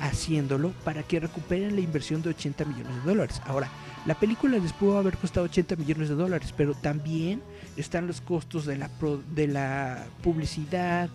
[0.00, 3.40] haciéndolo para que recuperen la inversión de 80 millones de dólares.
[3.46, 3.68] Ahora,
[4.06, 7.42] la película les pudo haber costado 80 millones de dólares, pero también
[7.76, 8.90] están los costos de la,
[9.34, 11.10] de la publicidad,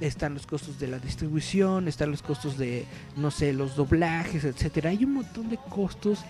[0.00, 4.90] están los costos de la distribución, están los costos de, no sé, los doblajes, etcétera.
[4.90, 6.20] Hay un montón de costos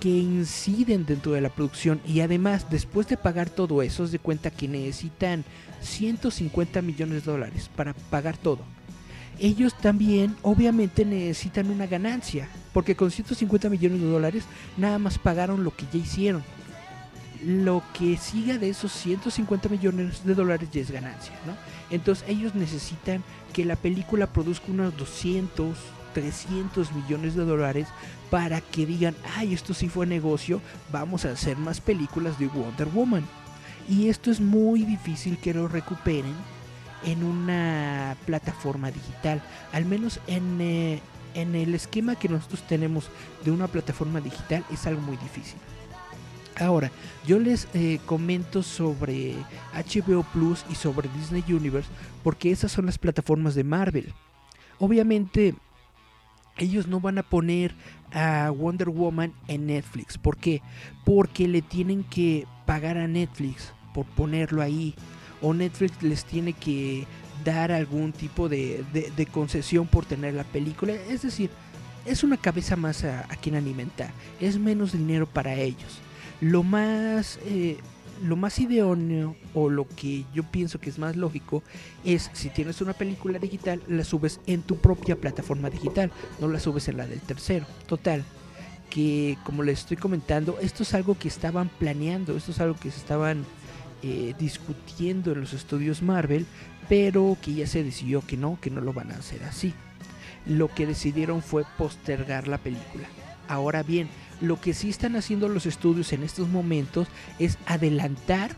[0.00, 4.18] que inciden dentro de la producción y además después de pagar todo eso, se de
[4.18, 5.44] cuenta que necesitan
[5.80, 8.60] 150 millones de dólares para pagar todo
[9.42, 14.44] ellos también obviamente necesitan una ganancia, porque con 150 millones de dólares
[14.76, 16.44] nada más pagaron lo que ya hicieron.
[17.44, 21.56] Lo que siga de esos 150 millones de dólares ya es ganancia, ¿no?
[21.90, 25.76] Entonces ellos necesitan que la película produzca unos 200,
[26.14, 27.88] 300 millones de dólares
[28.30, 30.60] para que digan, ay, esto sí fue negocio,
[30.92, 33.24] vamos a hacer más películas de Wonder Woman.
[33.88, 36.36] Y esto es muy difícil que lo recuperen
[37.04, 39.42] en una plataforma digital.
[39.72, 41.00] Al menos en, eh,
[41.34, 43.08] en el esquema que nosotros tenemos
[43.44, 45.58] de una plataforma digital es algo muy difícil.
[46.60, 46.90] Ahora,
[47.26, 49.34] yo les eh, comento sobre
[49.72, 51.88] HBO Plus y sobre Disney Universe
[52.22, 54.12] porque esas son las plataformas de Marvel.
[54.78, 55.54] Obviamente,
[56.58, 57.74] ellos no van a poner
[58.12, 60.18] a Wonder Woman en Netflix.
[60.18, 60.60] ¿Por qué?
[61.04, 64.94] Porque le tienen que pagar a Netflix por ponerlo ahí
[65.42, 67.06] o Netflix les tiene que
[67.44, 68.84] dar algún tipo de,
[69.30, 70.94] concesión por tener la película.
[70.94, 71.50] Es decir,
[72.06, 75.98] es una cabeza más a, quien alimentar, es menos dinero para ellos.
[76.40, 77.76] Lo más, eh,
[78.24, 81.62] lo más idóneo o lo que yo pienso que es más lógico
[82.04, 86.60] es si tienes una película digital, la subes en tu propia plataforma digital, no la
[86.60, 87.66] subes en la del tercero.
[87.86, 88.24] Total,
[88.90, 92.90] que como les estoy comentando, esto es algo que estaban planeando, esto es algo que
[92.90, 93.44] se estaban
[94.02, 96.46] eh, discutiendo en los estudios Marvel,
[96.88, 99.74] pero que ya se decidió que no, que no lo van a hacer así.
[100.46, 103.06] Lo que decidieron fue postergar la película.
[103.48, 104.08] Ahora bien,
[104.40, 108.56] lo que sí están haciendo los estudios en estos momentos es adelantar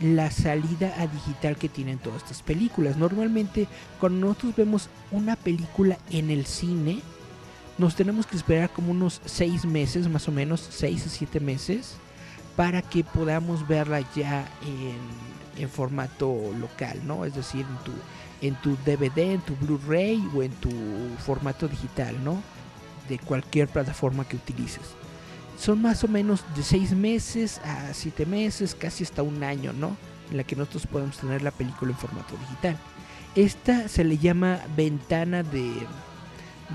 [0.00, 2.96] la salida a digital que tienen todas estas películas.
[2.96, 7.00] Normalmente cuando nosotros vemos una película en el cine,
[7.76, 11.96] nos tenemos que esperar como unos 6 meses, más o menos 6 a 7 meses,
[12.56, 17.26] para que podamos verla ya en, formato local, ¿no?
[17.26, 17.92] Es decir, en tu,
[18.40, 20.70] en tu DVD, en tu Blu-ray o en tu
[21.18, 22.42] formato digital, ¿no?
[23.10, 24.94] De cualquier plataforma que utilices
[25.60, 29.96] son más o menos de 6 meses a 7 meses, casi hasta un año, ¿no?
[30.30, 32.78] En la que nosotros podemos tener la película en formato digital.
[33.34, 35.70] Esta se le llama ventana de,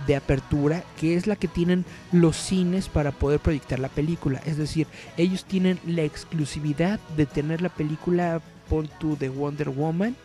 [0.08, 4.42] de apertura, que es la que tienen los cines para poder proyectar la película.
[4.46, 10.16] Es decir, ellos tienen la exclusividad de tener la película Pon de Wonder Woman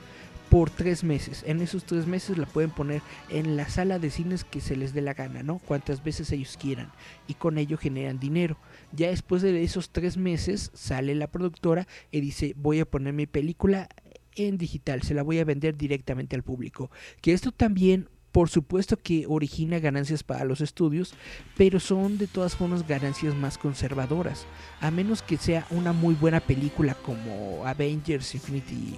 [0.49, 1.45] por tres meses.
[1.47, 4.93] En esos tres meses la pueden poner en la sala de cines que se les
[4.93, 5.59] dé la gana, ¿no?
[5.59, 6.91] Cuantas veces ellos quieran.
[7.29, 8.59] Y con ello generan dinero.
[8.93, 13.27] Ya después de esos tres meses sale la productora y dice voy a poner mi
[13.27, 13.89] película
[14.35, 16.91] en digital, se la voy a vender directamente al público.
[17.21, 21.15] Que esto también por supuesto que origina ganancias para los estudios,
[21.57, 24.47] pero son de todas formas ganancias más conservadoras.
[24.81, 28.95] A menos que sea una muy buena película como Avengers Infinity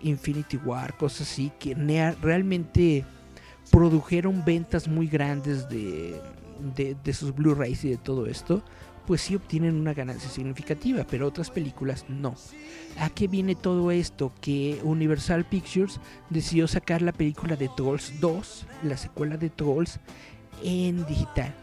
[0.00, 3.04] Infinity War, cosas así, que realmente
[3.70, 6.20] produjeron ventas muy grandes de,
[6.76, 8.62] de, sus Blu-rays y de todo esto,
[9.08, 12.34] pues sí obtienen una ganancia significativa, pero otras películas no.
[13.00, 14.34] ¿A qué viene todo esto?
[14.42, 19.98] Que Universal Pictures decidió sacar la película de Trolls 2, la secuela de Trolls,
[20.62, 21.54] en digital.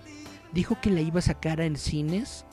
[0.54, 2.48] Dijo que la iba a sacar en cines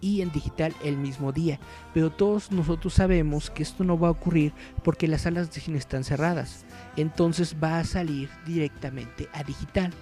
[0.00, 1.60] y en digital el mismo día.
[1.94, 5.78] Pero todos nosotros sabemos que esto no va a ocurrir porque las salas de cine
[5.78, 6.64] están cerradas.
[6.96, 9.92] Entonces va a salir directamente a digital.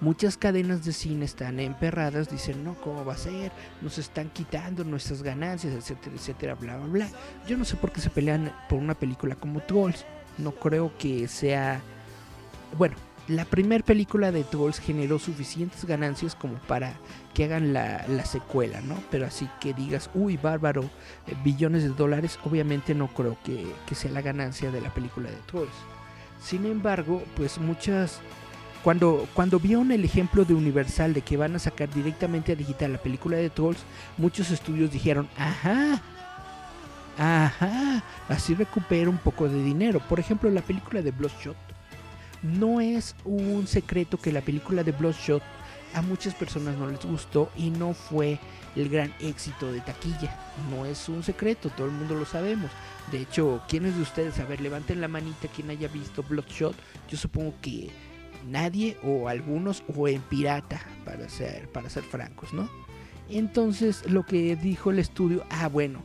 [0.00, 3.52] Muchas cadenas de cine están emperradas, dicen, no, ¿cómo va a ser?
[3.82, 7.08] Nos están quitando nuestras ganancias, etcétera, etcétera, bla, bla, bla.
[7.46, 10.04] Yo no sé por qué se pelean por una película como Trolls.
[10.38, 11.80] No creo que sea...
[12.78, 12.96] Bueno,
[13.30, 16.94] la primera película de Trolls generó suficientes ganancias como para
[17.32, 18.96] que hagan la, secuela, ¿no?
[19.10, 20.82] Pero así que digas, uy, bárbaro,
[21.26, 25.36] eh, billones de dólares, obviamente no creo que, sea la ganancia de la película de
[25.46, 25.70] Trolls.
[26.42, 28.20] Sin embargo, pues muchas...
[28.82, 32.92] Cuando, cuando vieron el ejemplo de Universal de que van a sacar directamente a digital
[32.92, 33.84] la película de Trolls,
[34.16, 36.00] muchos estudios dijeron, ajá,
[37.18, 40.00] ajá, así recupera un poco de dinero.
[40.08, 41.56] Por ejemplo, la película de Bloodshot
[42.42, 45.42] no es un secreto que la película de Bloodshot
[45.92, 48.38] a muchas personas no les gustó y no fue
[48.76, 50.38] el gran éxito de taquilla.
[50.70, 52.70] No es un secreto, todo el mundo lo sabemos.
[53.10, 54.38] De hecho, ¿quiénes de ustedes?
[54.38, 56.76] A ver, levanten la manita quien haya visto Bloodshot.
[57.08, 57.90] Yo supongo que
[58.48, 62.68] nadie o algunos o en pirata, para ser, para ser francos, ¿no?
[63.28, 66.02] Entonces lo que dijo el estudio, ah bueno,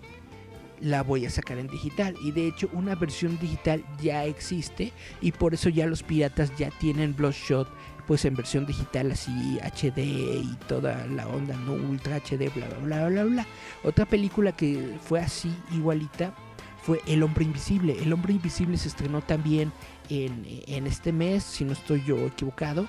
[0.80, 2.16] la voy a sacar en digital.
[2.22, 6.70] Y de hecho una versión digital ya existe y por eso ya los piratas ya
[6.72, 7.68] tienen Bloodshot
[8.08, 12.80] pues en versión digital así HD y toda la onda, no Ultra HD, bla bla
[12.80, 13.48] bla bla bla.
[13.84, 16.34] Otra película que fue así igualita
[16.84, 17.98] fue El Hombre Invisible.
[18.00, 19.72] El Hombre Invisible se estrenó también
[20.10, 22.88] en, en este mes, si no estoy yo equivocado,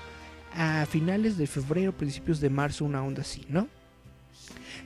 [0.53, 3.67] a finales de febrero, principios de marzo, una onda así, ¿no?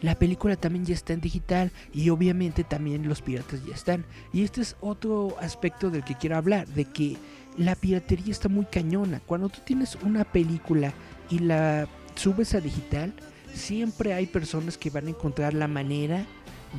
[0.02, 4.06] La película también ya está en digital y obviamente también los piratas ya están.
[4.34, 7.18] Y este es otro aspecto del que quiero hablar, de que
[7.58, 9.22] la piratería está muy cañona.
[9.26, 10.94] Cuando tú tienes una película
[11.30, 13.14] y la subes a digital,
[13.54, 16.26] siempre hay personas que van a encontrar la manera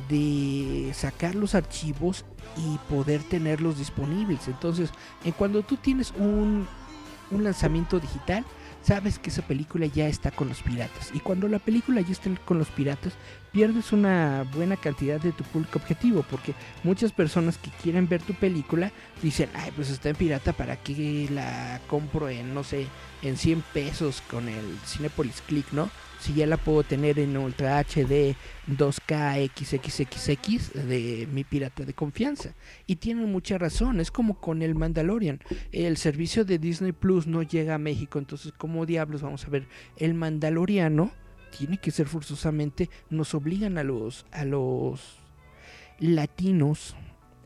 [0.09, 2.25] de sacar los archivos
[2.57, 4.47] y poder tenerlos disponibles.
[4.47, 4.91] Entonces,
[5.23, 6.67] en cuando tú tienes un,
[7.31, 8.45] un lanzamiento digital,
[8.83, 11.11] sabes que esa película ya está con los piratas.
[11.13, 13.13] Y cuando la película ya está con los piratas,
[13.51, 16.23] pierdes una buena cantidad de tu público objetivo.
[16.29, 16.53] Porque
[16.83, 21.27] muchas personas que quieren ver tu película dicen, ay, pues está en pirata, ¿para qué
[21.31, 22.87] la compro en, no sé,
[23.21, 25.89] en 100 pesos con el Cinepolis Click, ¿no?
[26.23, 28.37] Si ya la puedo tener en Ultra HD
[28.69, 32.55] 2K XXXX de mi pirata de confianza.
[32.87, 35.41] Y tienen mucha razón, es como con el Mandalorian.
[35.73, 39.67] El servicio de Disney Plus no llega a México, entonces ¿cómo diablos vamos a ver
[39.97, 41.11] el Mandaloriano?
[41.57, 45.19] Tiene que ser forzosamente, nos obligan a los, a los
[45.99, 46.95] latinos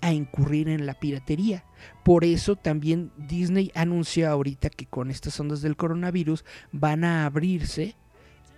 [0.01, 1.65] a incurrir en la piratería.
[2.03, 7.95] Por eso también Disney anunció ahorita que con estas ondas del coronavirus van a abrirse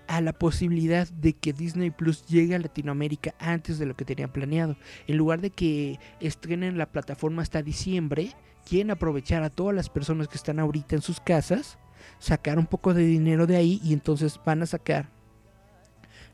[0.09, 4.31] a la posibilidad de que Disney Plus llegue a Latinoamérica antes de lo que tenían
[4.31, 4.75] planeado.
[5.05, 8.35] En lugar de que estrenen la plataforma hasta diciembre,
[8.67, 11.77] quieren aprovechar a todas las personas que están ahorita en sus casas,
[12.17, 15.11] sacar un poco de dinero de ahí y entonces van a sacar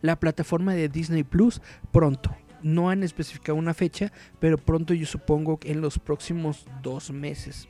[0.01, 1.61] la plataforma de Disney Plus
[1.91, 2.33] pronto.
[2.63, 7.67] No han especificado una fecha, pero pronto yo supongo que en los próximos dos meses,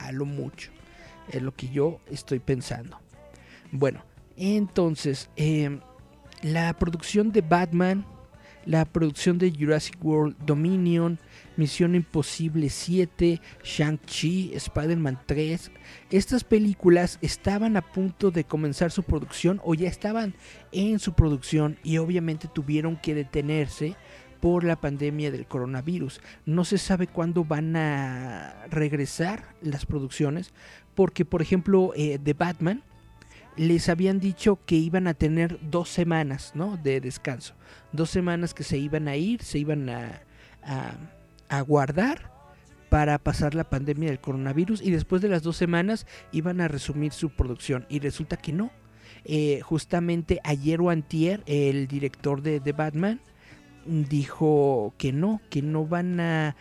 [0.00, 0.72] a lo mucho.
[1.28, 2.98] Es lo que yo estoy pensando.
[3.70, 4.04] Bueno,
[4.36, 5.80] entonces, em,
[6.42, 8.04] la producción de Batman,
[8.66, 11.18] la producción de Jurassic World Dominion,
[11.56, 15.70] Misión Imposible 7, Shang-Chi, Spider-Man 3,
[16.10, 20.34] estas películas estaban a punto de comenzar su producción o ya estaban
[20.72, 23.96] en su producción y obviamente tuvieron que detenerse
[24.40, 26.20] por la pandemia del coronavirus.
[26.44, 30.52] No se sabe cuándo van a regresar las producciones,
[30.94, 32.82] porque por ejemplo eh, de Batman
[33.56, 36.76] les habían dicho que iban a tener dos semanas ¿no?
[36.76, 37.54] de descanso,
[37.92, 40.22] dos semanas que se iban a ir, se iban a,
[41.48, 42.32] a, guardar
[42.88, 47.12] para pasar la pandemia del coronavirus y después de las dos semanas iban a resumir
[47.12, 48.70] su producción y resulta que no.
[49.24, 53.20] Eh, justamente ayer o antier el director de, de Batman
[53.86, 56.56] dijo que no, que no van a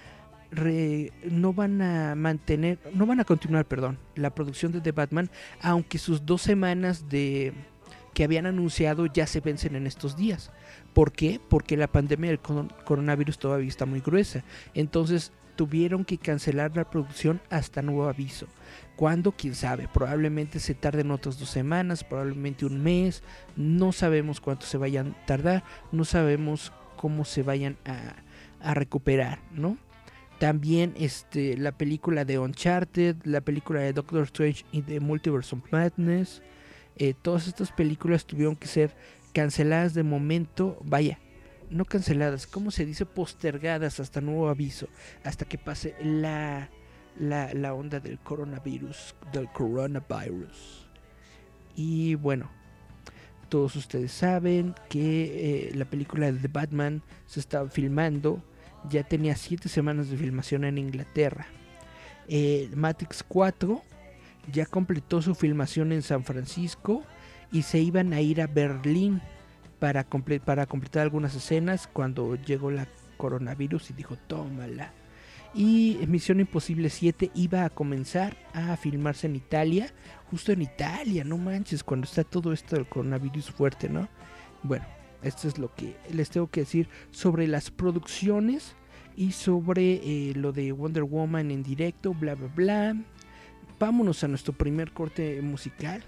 [1.29, 5.29] no van a mantener, no van a continuar, perdón, la producción de The Batman,
[5.61, 7.53] aunque sus dos semanas de
[8.13, 10.51] que habían anunciado ya se vencen en estos días.
[10.93, 11.39] ¿Por qué?
[11.49, 14.43] Porque la pandemia del coronavirus todavía está muy gruesa.
[14.75, 18.47] Entonces tuvieron que cancelar la producción hasta nuevo aviso.
[18.95, 19.31] ¿Cuándo?
[19.31, 19.89] ¿Quién sabe?
[19.91, 23.23] Probablemente se tarden otras dos semanas, probablemente un mes.
[23.55, 28.15] No sabemos cuánto se vayan a tardar, no sabemos cómo se vayan a,
[28.61, 29.77] a recuperar, ¿no?
[30.43, 35.61] También este, la película de Uncharted, la película de Doctor Strange y de Multiverse of
[35.71, 36.41] Madness.
[36.97, 38.93] Eh, todas estas películas tuvieron que ser
[39.33, 40.77] canceladas de momento.
[40.83, 41.17] Vaya,
[41.69, 43.05] no canceladas, ¿cómo se dice?
[43.05, 44.89] Postergadas hasta nuevo aviso.
[45.23, 46.69] Hasta que pase la,
[47.17, 49.15] la, onda del coronavirus.
[49.31, 50.89] Del coronavirus.
[51.73, 52.51] Y bueno,
[53.47, 58.43] todos ustedes saben que eh, la película de The Batman se está filmando
[58.89, 61.47] ya tenía 7 semanas de filmación en Inglaterra.
[62.27, 63.81] Eh, Matrix 4
[64.51, 67.03] ya completó su filmación en San Francisco
[67.51, 69.21] y se iban a ir a Berlín
[69.79, 70.59] para, completar
[70.99, 74.93] algunas escenas cuando llegó la coronavirus y dijo tómala.
[75.53, 79.93] Y Misión Imposible 7 iba a comenzar a filmarse en Italia,
[80.31, 84.07] justo en Italia, no manches, cuando está todo esto del coronavirus fuerte, ¿no?
[84.63, 84.85] Bueno,
[85.23, 88.75] esto es lo que les tengo que decir sobre las producciones
[89.15, 92.95] y sobre eh, lo de Wonder Woman en directo, bla, bla, bla.
[93.79, 96.03] Vámonos a nuestro primer corte musical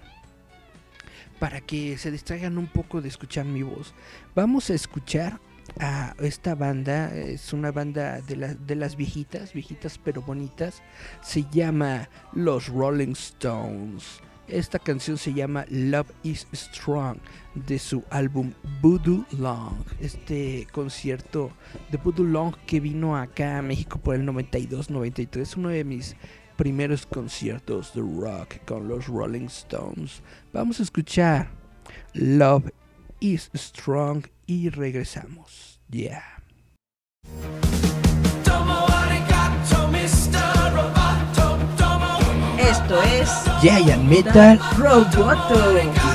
[1.38, 3.94] para que se distraigan un poco de escuchar mi voz.
[4.34, 5.40] Vamos a escuchar
[5.80, 10.82] a esta banda, es una banda de, de las viejitas, viejitas pero bonitas,
[11.22, 14.22] se llama Los Rolling Stones.
[14.48, 17.18] Esta canción se llama Love is Strong
[17.54, 19.74] de su álbum Voodoo Long.
[20.00, 21.50] Este concierto
[21.90, 26.16] de Voodoo Long que vino acá a México por el 92-93, uno de mis
[26.56, 30.22] primeros conciertos de rock con los Rolling Stones.
[30.52, 31.50] Vamos a escuchar
[32.14, 32.70] Love
[33.18, 35.80] is Strong y regresamos.
[35.90, 36.22] Yeah.
[43.66, 45.96] Es Giant Metal Roboto.
[45.98, 46.05] so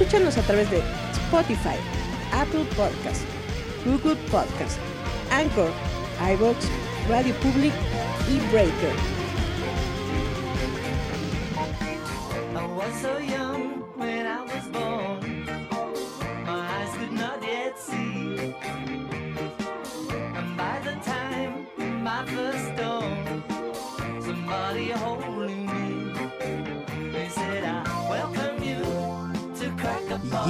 [0.00, 0.82] Escúchanos a través de
[1.12, 1.76] Spotify,
[2.32, 3.22] Apple Podcast,
[3.84, 4.78] Google Podcast,
[5.30, 5.70] Anchor,
[6.32, 6.56] iVoox,
[7.06, 7.74] Radio Public
[8.30, 8.94] y Breaker.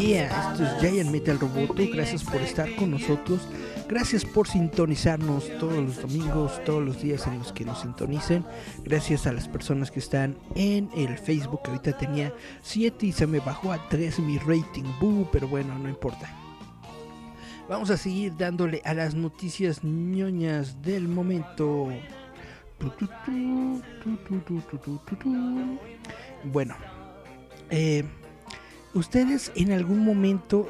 [0.01, 1.75] Yeah, esto es Giant Metal Roboto.
[1.93, 3.47] Gracias por estar con nosotros.
[3.87, 8.47] Gracias por sintonizarnos todos los domingos, todos los días en los que nos sintonicen.
[8.83, 11.61] Gracias a las personas que están en el Facebook.
[11.67, 12.33] Ahorita tenía
[12.63, 14.85] 7 y se me bajó a 3 mi rating.
[15.01, 16.35] Boo, pero bueno, no importa.
[17.69, 21.91] Vamos a seguir dándole a las noticias ñoñas del momento.
[26.45, 26.75] Bueno,
[27.69, 28.05] eh
[28.95, 30.69] ustedes en algún momento,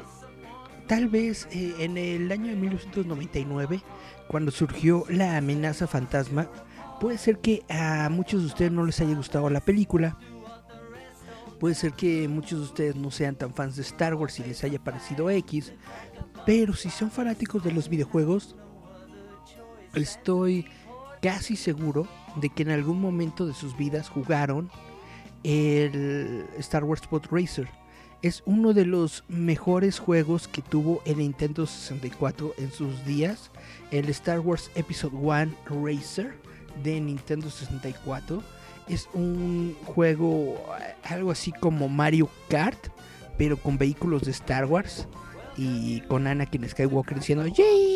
[0.87, 3.81] tal vez eh, en el año de 1999,
[4.27, 6.49] cuando surgió la amenaza fantasma,
[6.99, 10.17] puede ser que a muchos de ustedes no les haya gustado la película.
[11.59, 14.63] Puede ser que muchos de ustedes no sean tan fans de Star Wars y les
[14.63, 15.73] haya parecido X.
[16.45, 18.55] Pero si son fanáticos de los videojuegos,
[19.93, 20.65] estoy
[21.21, 22.07] casi seguro
[22.37, 24.71] de que en algún momento de sus vidas jugaron
[25.43, 27.67] el Star Wars Pod Racer.
[28.21, 33.49] Es uno de los mejores juegos que tuvo el Nintendo 64 en sus días.
[33.89, 36.35] El Star Wars Episode 1 Racer
[36.83, 38.43] de Nintendo 64.
[38.87, 42.89] Es un juego eh, algo así como Mario Kart,
[43.39, 45.07] pero con vehículos de Star Wars.
[45.57, 47.90] Y con Anakin Skywalker diciendo "Yee".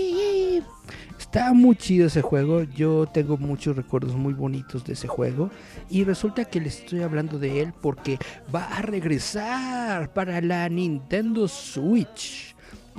[1.35, 2.63] Está muy chido ese juego.
[2.63, 5.51] Yo tengo muchos recuerdos muy bonitos de ese juego.
[5.89, 8.17] Y resulta que les estoy hablando de él porque
[8.55, 12.55] va a regresar para la Nintendo Switch.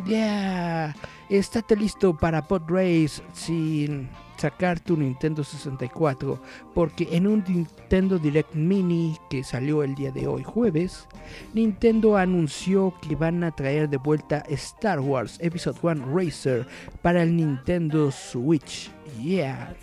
[0.07, 0.95] Ya,
[1.31, 6.41] estate listo para Pod Race sin sacar tu Nintendo 64.
[6.75, 11.07] Porque en un Nintendo Direct Mini que salió el día de hoy, jueves,
[11.55, 16.67] Nintendo anunció que van a traer de vuelta Star Wars Episode 1 Racer
[17.03, 18.91] para el Nintendo Switch.
[19.23, 19.75] Yeah.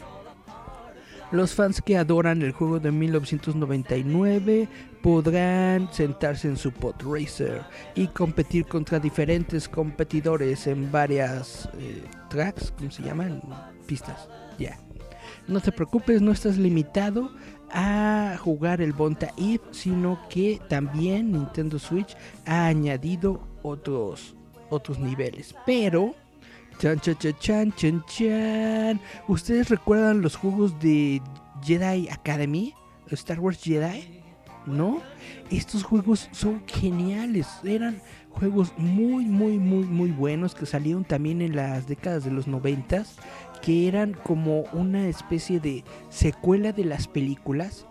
[1.33, 4.67] Los fans que adoran el juego de 1999
[5.01, 7.63] podrán sentarse en su pod racer
[7.95, 13.41] y competir contra diferentes competidores en varias eh, tracks, ¿cómo se llaman?
[13.87, 14.29] Pistas.
[15.47, 17.31] No te preocupes, no estás limitado
[17.71, 24.35] a jugar el Bonta Eve, sino que también Nintendo Switch ha añadido otros
[24.69, 25.55] otros niveles.
[25.65, 26.15] Pero
[26.79, 29.01] chan, chan, chan, chan, chan.
[29.27, 31.21] ¿Ustedes recuerdan los juegos de
[31.63, 32.73] Jedi Academy?
[33.11, 34.21] Star Wars Jedi.
[34.65, 35.01] ¿No?
[35.49, 37.47] Estos juegos son geniales.
[37.63, 42.47] Eran juegos muy, muy, muy, muy buenos que salieron también en las décadas de los
[42.47, 43.17] noventas,
[43.63, 47.87] que eran como una especie de secuela de las películas.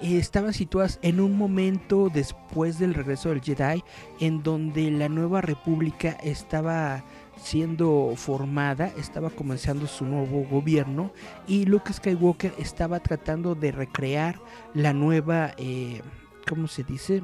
[0.00, 3.82] Eh, estaban situadas en un momento después del regreso del Jedi,
[4.20, 7.02] en donde la nueva república estaba
[7.36, 11.12] siendo formada, estaba comenzando su nuevo gobierno
[11.48, 14.40] y Luke Skywalker estaba tratando de recrear
[14.74, 16.02] la nueva, eh,
[16.48, 17.22] ¿cómo se dice?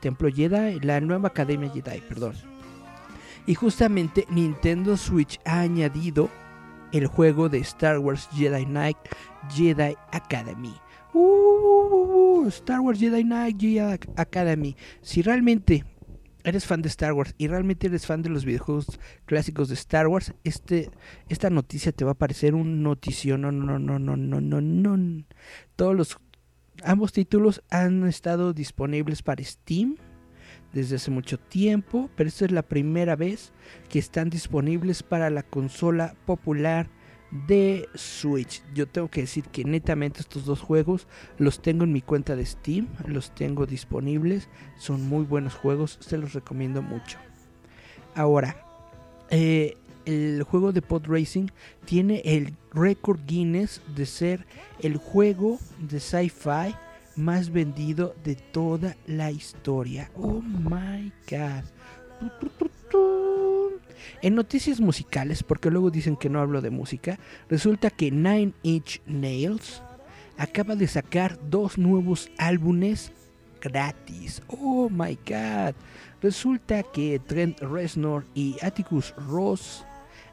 [0.00, 2.36] Templo Jedi, la nueva Academia Jedi, perdón.
[3.46, 6.30] Y justamente Nintendo Switch ha añadido
[6.92, 8.96] el juego de Star Wars Jedi Knight
[9.50, 10.74] Jedi Academy.
[11.12, 14.76] Uh, Star Wars Jedi Knight Jedi Academy.
[15.02, 15.84] Si realmente
[16.44, 20.06] eres fan de Star Wars y realmente eres fan de los videojuegos clásicos de Star
[20.06, 20.90] Wars, este,
[21.28, 23.42] esta noticia te va a parecer un notición.
[23.42, 25.24] No, no, no, no, no, no, no.
[25.74, 26.18] Todos los
[26.84, 29.96] ambos títulos han estado disponibles para Steam
[30.76, 33.50] desde hace mucho tiempo, pero esta es la primera vez
[33.88, 36.90] que están disponibles para la consola popular
[37.48, 38.62] de Switch.
[38.74, 41.08] Yo tengo que decir que netamente estos dos juegos
[41.38, 46.18] los tengo en mi cuenta de Steam, los tengo disponibles, son muy buenos juegos, se
[46.18, 47.16] los recomiendo mucho.
[48.14, 48.62] Ahora,
[49.30, 51.46] eh, el juego de Pod Racing
[51.86, 54.46] tiene el récord Guinness de ser
[54.80, 56.74] el juego de sci-fi
[57.16, 60.10] más vendido de toda la historia.
[60.14, 61.64] Oh my god.
[64.22, 69.00] En noticias musicales, porque luego dicen que no hablo de música, resulta que Nine Inch
[69.06, 69.82] Nails
[70.36, 73.12] acaba de sacar dos nuevos álbumes
[73.60, 74.42] gratis.
[74.48, 75.74] Oh my god.
[76.22, 79.85] Resulta que Trent Reznor y Atticus Ross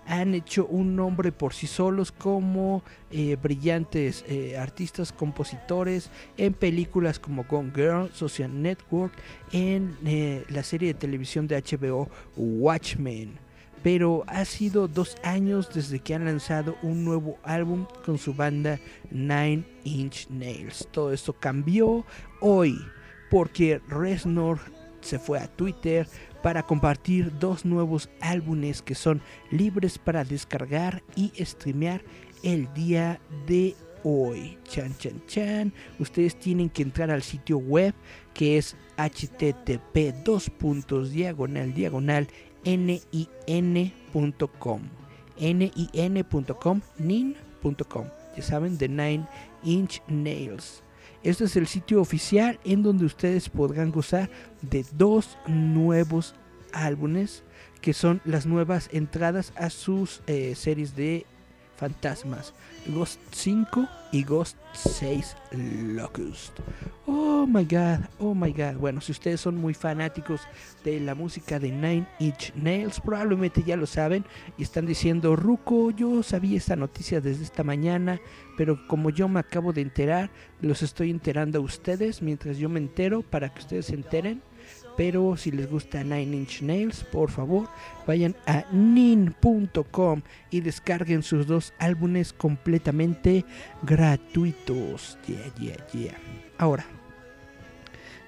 [0.05, 7.19] han hecho un nombre por sí solos como eh, brillantes eh, artistas compositores en películas
[7.19, 9.13] como Gone Girl, Social Network,
[9.51, 13.39] en eh, la serie de televisión de HBO Watchmen.
[13.81, 18.79] Pero ha sido dos años desde que han lanzado un nuevo álbum con su banda
[19.11, 20.87] Nine Inch Nails.
[20.91, 22.05] Todo esto cambió
[22.39, 22.79] hoy
[23.29, 24.59] porque Reznor
[25.03, 26.07] se fue a Twitter
[26.41, 32.01] para compartir dos nuevos álbumes que son libres para descargar y streamear
[32.43, 34.57] el día de hoy.
[34.65, 35.73] Chan, chan, chan.
[35.99, 37.93] Ustedes tienen que entrar al sitio web
[38.33, 42.27] que es http dos puntos diagonal diagonal
[42.65, 43.91] nin.com
[45.39, 49.27] nin.com nin.com ya saben de Nine
[49.63, 50.82] Inch Nails
[51.23, 54.29] este es el sitio oficial en donde ustedes podrán gozar
[54.61, 56.35] de dos nuevos
[56.73, 57.43] álbumes
[57.81, 61.25] que son las nuevas entradas a sus eh, series de
[61.75, 62.53] fantasmas.
[62.87, 66.59] Ghost 5 y Ghost 6 Locust.
[67.07, 68.75] Oh my god, oh my god.
[68.75, 70.41] Bueno, si ustedes son muy fanáticos
[70.83, 74.25] de la música de Nine Inch Nails, probablemente ya lo saben
[74.57, 78.19] y están diciendo, Ruco, yo sabía esta noticia desde esta mañana,
[78.57, 80.29] pero como yo me acabo de enterar,
[80.61, 84.41] los estoy enterando a ustedes mientras yo me entero para que ustedes se enteren.
[84.95, 87.67] Pero si les gusta Nine Inch Nails, por favor,
[88.05, 90.21] vayan a nin.com
[90.51, 93.43] y descarguen sus dos álbumes completamente
[93.81, 95.17] gratuitos.
[95.27, 96.17] Yeah, yeah, yeah.
[96.59, 96.85] Ahora,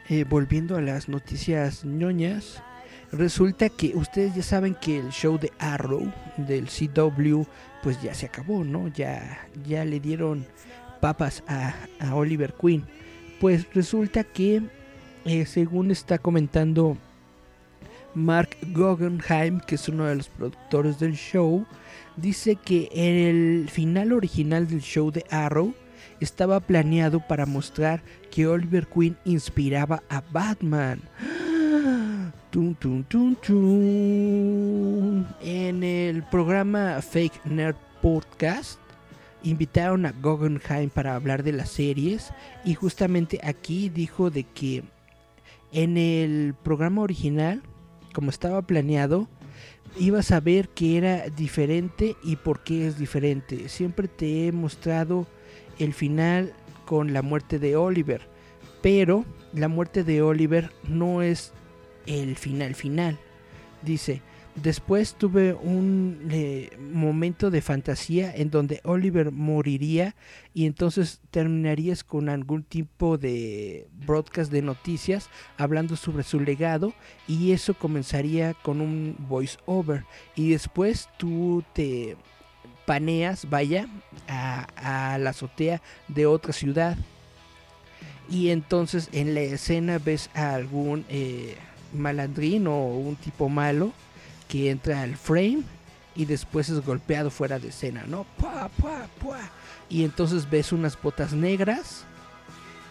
[0.09, 2.63] eh, volviendo a las noticias ñoñas,
[3.11, 7.43] resulta que ustedes ya saben que el show de Arrow del CW
[7.83, 8.87] pues ya se acabó, ¿no?
[8.87, 10.47] Ya, ya le dieron
[10.99, 12.83] papas a, a Oliver Queen.
[13.39, 14.63] Pues resulta que
[15.25, 16.97] eh, según está comentando
[18.13, 21.65] Mark Guggenheim, que es uno de los productores del show,
[22.15, 25.73] dice que en el final original del show de Arrow
[26.19, 28.01] estaba planeado para mostrar
[28.31, 31.01] que Oliver Queen inspiraba a Batman.
[32.51, 35.25] Tum, tum, tum, tum.
[35.41, 38.79] En el programa Fake Nerd Podcast
[39.43, 42.31] invitaron a Guggenheim para hablar de las series
[42.63, 44.83] y justamente aquí dijo de que
[45.75, 47.61] en el programa original,
[48.13, 49.27] como estaba planeado,
[49.99, 53.67] ibas a ver que era diferente y por qué es diferente.
[53.67, 55.27] Siempre te he mostrado
[55.77, 56.53] el final
[56.85, 58.21] con la muerte de Oliver,
[58.81, 61.51] pero la muerte de Oliver no es
[62.05, 63.19] el final final.
[63.81, 64.21] Dice,
[64.55, 70.15] Después tuve un eh, momento de fantasía en donde Oliver moriría
[70.53, 76.93] y entonces terminarías con algún tipo de broadcast de noticias hablando sobre su legado
[77.27, 80.05] y eso comenzaría con un voice over
[80.37, 82.15] y después tú te
[82.85, 83.89] paneas, vaya,
[84.29, 86.97] a, la azotea de otra ciudad.
[88.29, 91.03] Y entonces en la escena ves a algún...
[91.09, 91.55] Eh,
[91.95, 93.93] malandrín o un tipo malo
[94.47, 95.63] que entra al frame
[96.15, 98.25] y después es golpeado fuera de escena, ¿no?
[98.37, 99.39] ¡Pua, pua, pua!
[99.89, 102.05] Y entonces ves unas botas negras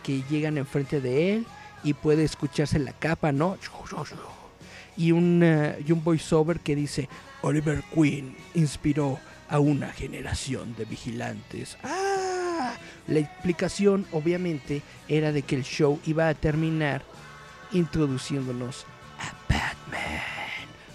[0.03, 1.47] que llegan enfrente de él
[1.83, 3.59] y puede escucharse la capa, ¿no?
[4.97, 7.09] Y un, eh, y un voiceover que dice,
[7.43, 11.77] Oliver Queen inspiró a una generación de vigilantes.
[11.83, 12.75] ¡Ah!
[13.07, 17.03] La explicación obviamente era de que el show iba a terminar
[17.73, 18.87] introduciéndonos.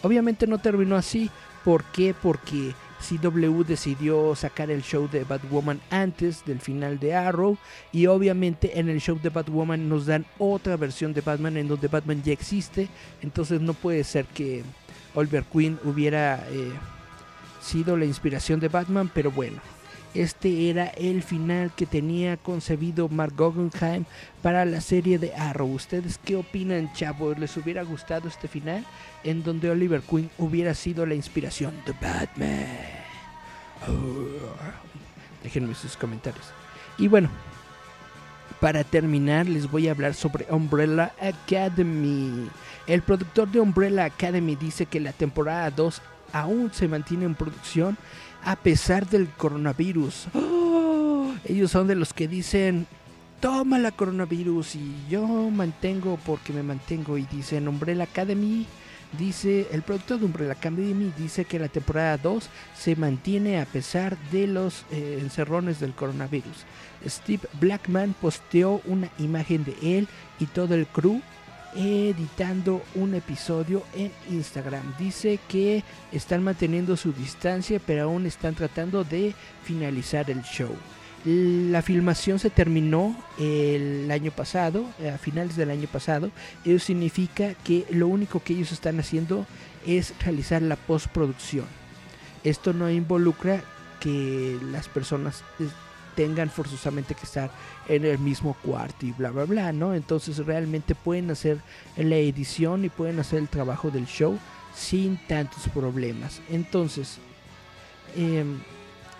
[0.03, 1.29] Obviamente no terminó así.
[1.63, 2.15] ¿Por qué?
[2.19, 7.57] Porque CW decidió sacar el show de Batwoman antes del final de Arrow
[7.91, 11.87] y obviamente en el show de Batwoman nos dan otra versión de Batman en donde
[11.87, 12.89] Batman ya existe,
[13.21, 14.63] entonces no puede ser que
[15.15, 16.71] Oliver Queen hubiera eh,
[17.61, 19.61] sido la inspiración de Batman, pero bueno,
[20.13, 24.05] este era el final que tenía concebido Mark Guggenheim
[24.41, 25.71] para la serie de Arrow.
[25.71, 27.37] ¿Ustedes qué opinan, chavos?
[27.37, 28.85] ¿Les hubiera gustado este final?
[29.23, 32.65] En donde Oliver Queen hubiera sido la inspiración de Batman.
[33.87, 34.27] Oh.
[35.43, 36.45] Déjenme sus comentarios.
[36.97, 37.29] Y bueno,
[38.59, 42.49] para terminar les voy a hablar sobre Umbrella Academy.
[42.87, 46.01] El productor de Umbrella Academy dice que la temporada 2
[46.33, 47.97] aún se mantiene en producción
[48.43, 50.27] a pesar del coronavirus.
[50.33, 51.33] ¡Oh!
[51.45, 52.87] Ellos son de los que dicen,
[53.39, 57.17] toma la coronavirus y yo mantengo porque me mantengo.
[57.17, 58.65] Y dicen, Umbrella Academy,
[59.17, 64.17] dice, el productor de Umbrella Academy dice que la temporada 2 se mantiene a pesar
[64.31, 66.65] de los eh, encerrones del coronavirus.
[67.07, 70.07] Steve Blackman posteó una imagen de él
[70.39, 71.21] y todo el crew
[71.75, 74.83] editando un episodio en Instagram.
[74.97, 80.75] Dice que están manteniendo su distancia, pero aún están tratando de finalizar el show.
[81.25, 86.31] La filmación se terminó el año pasado, a finales del año pasado.
[86.63, 89.45] Eso significa que lo único que ellos están haciendo
[89.85, 91.65] es realizar la postproducción.
[92.43, 93.61] Esto no involucra
[93.99, 95.43] que las personas
[96.19, 97.49] tengan forzosamente que estar
[97.87, 99.93] en el mismo cuarto y bla bla bla, ¿no?
[99.93, 101.59] Entonces realmente pueden hacer
[101.95, 104.37] la edición y pueden hacer el trabajo del show
[104.75, 106.41] sin tantos problemas.
[106.49, 107.19] Entonces,
[108.17, 108.59] em,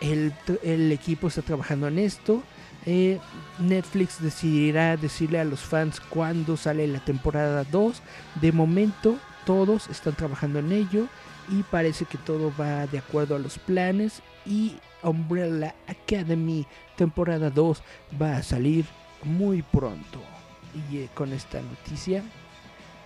[0.01, 2.43] el, el equipo está trabajando en esto.
[2.85, 3.17] Eh,
[3.59, 8.01] Netflix decidirá decirle a los fans cuándo sale la temporada 2.
[8.41, 11.05] De momento, todos están trabajando en ello
[11.47, 17.83] y parece que todo va de acuerdo a los planes y Umbrella Academy temporada 2
[18.21, 18.85] va a salir
[19.23, 20.19] muy pronto.
[20.89, 22.23] Y eh, con esta noticia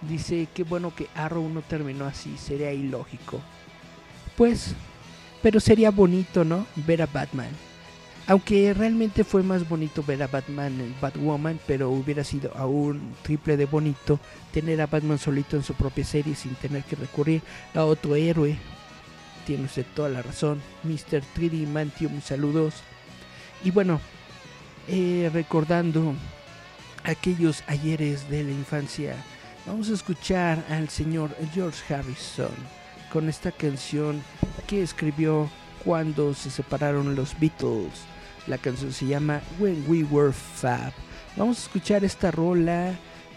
[0.02, 3.40] dice que bueno que Arrow no terminó así, sería ilógico.
[4.36, 4.76] Pues,
[5.42, 6.66] pero sería bonito, ¿no?
[6.76, 7.50] Ver a Batman.
[8.26, 13.58] Aunque realmente fue más bonito ver a Batman en Batwoman, pero hubiera sido aún triple
[13.58, 14.18] de bonito
[14.54, 17.42] tener a Batman solito en su propia serie sin tener que recurrir
[17.76, 18.58] a otro héroe.
[19.46, 21.22] Tiene usted toda la razón, Mr.
[21.36, 22.76] 3D Mantium, saludos.
[23.64, 24.00] Y bueno,
[24.88, 26.14] eh, recordando
[27.04, 29.16] aquellos ayeres de la infancia,
[29.66, 32.52] vamos a escuchar al señor George Harrison
[33.12, 34.24] con esta canción
[34.66, 35.50] que escribió
[35.84, 38.06] cuando se separaron los Beatles.
[38.48, 40.94] La canción se llama When We Were Fab.
[41.36, 42.94] Vamos a escuchar esta rola.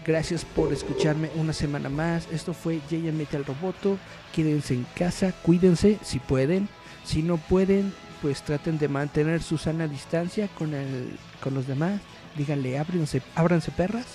[0.07, 2.27] Gracias por escucharme una semana más.
[2.31, 3.97] Esto fue Jaya Metal Roboto.
[4.33, 6.69] Quédense en casa, cuídense si pueden.
[7.03, 11.99] Si no pueden, pues traten de mantener su sana distancia con, el, con los demás.
[12.37, 14.05] Díganle, ábranse, ábranse perras.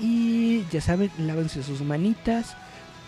[0.00, 2.56] Y ya saben, lávense sus manitas.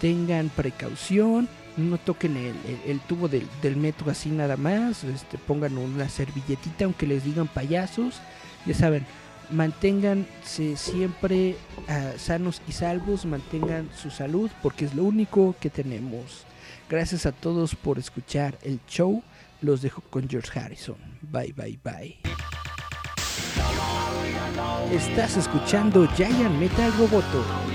[0.01, 1.49] Tengan precaución
[1.79, 6.07] no toquen el, el- el tubo del, del metro así nada más, este, pongan una
[6.07, 8.21] servilletita aunque les digan payasos,
[8.67, 9.07] ya saben,
[9.53, 11.57] manténganse siempre
[11.89, 16.45] ah, sanos y salvos, mantengan su salud porque es lo único que tenemos.
[16.89, 19.23] Gracias a todos por escuchar el show,
[19.61, 20.97] los dejo con George Harrison.
[21.23, 22.19] Bye bye bye.
[24.93, 27.72] Estás escuchando Giant Metal Roboto.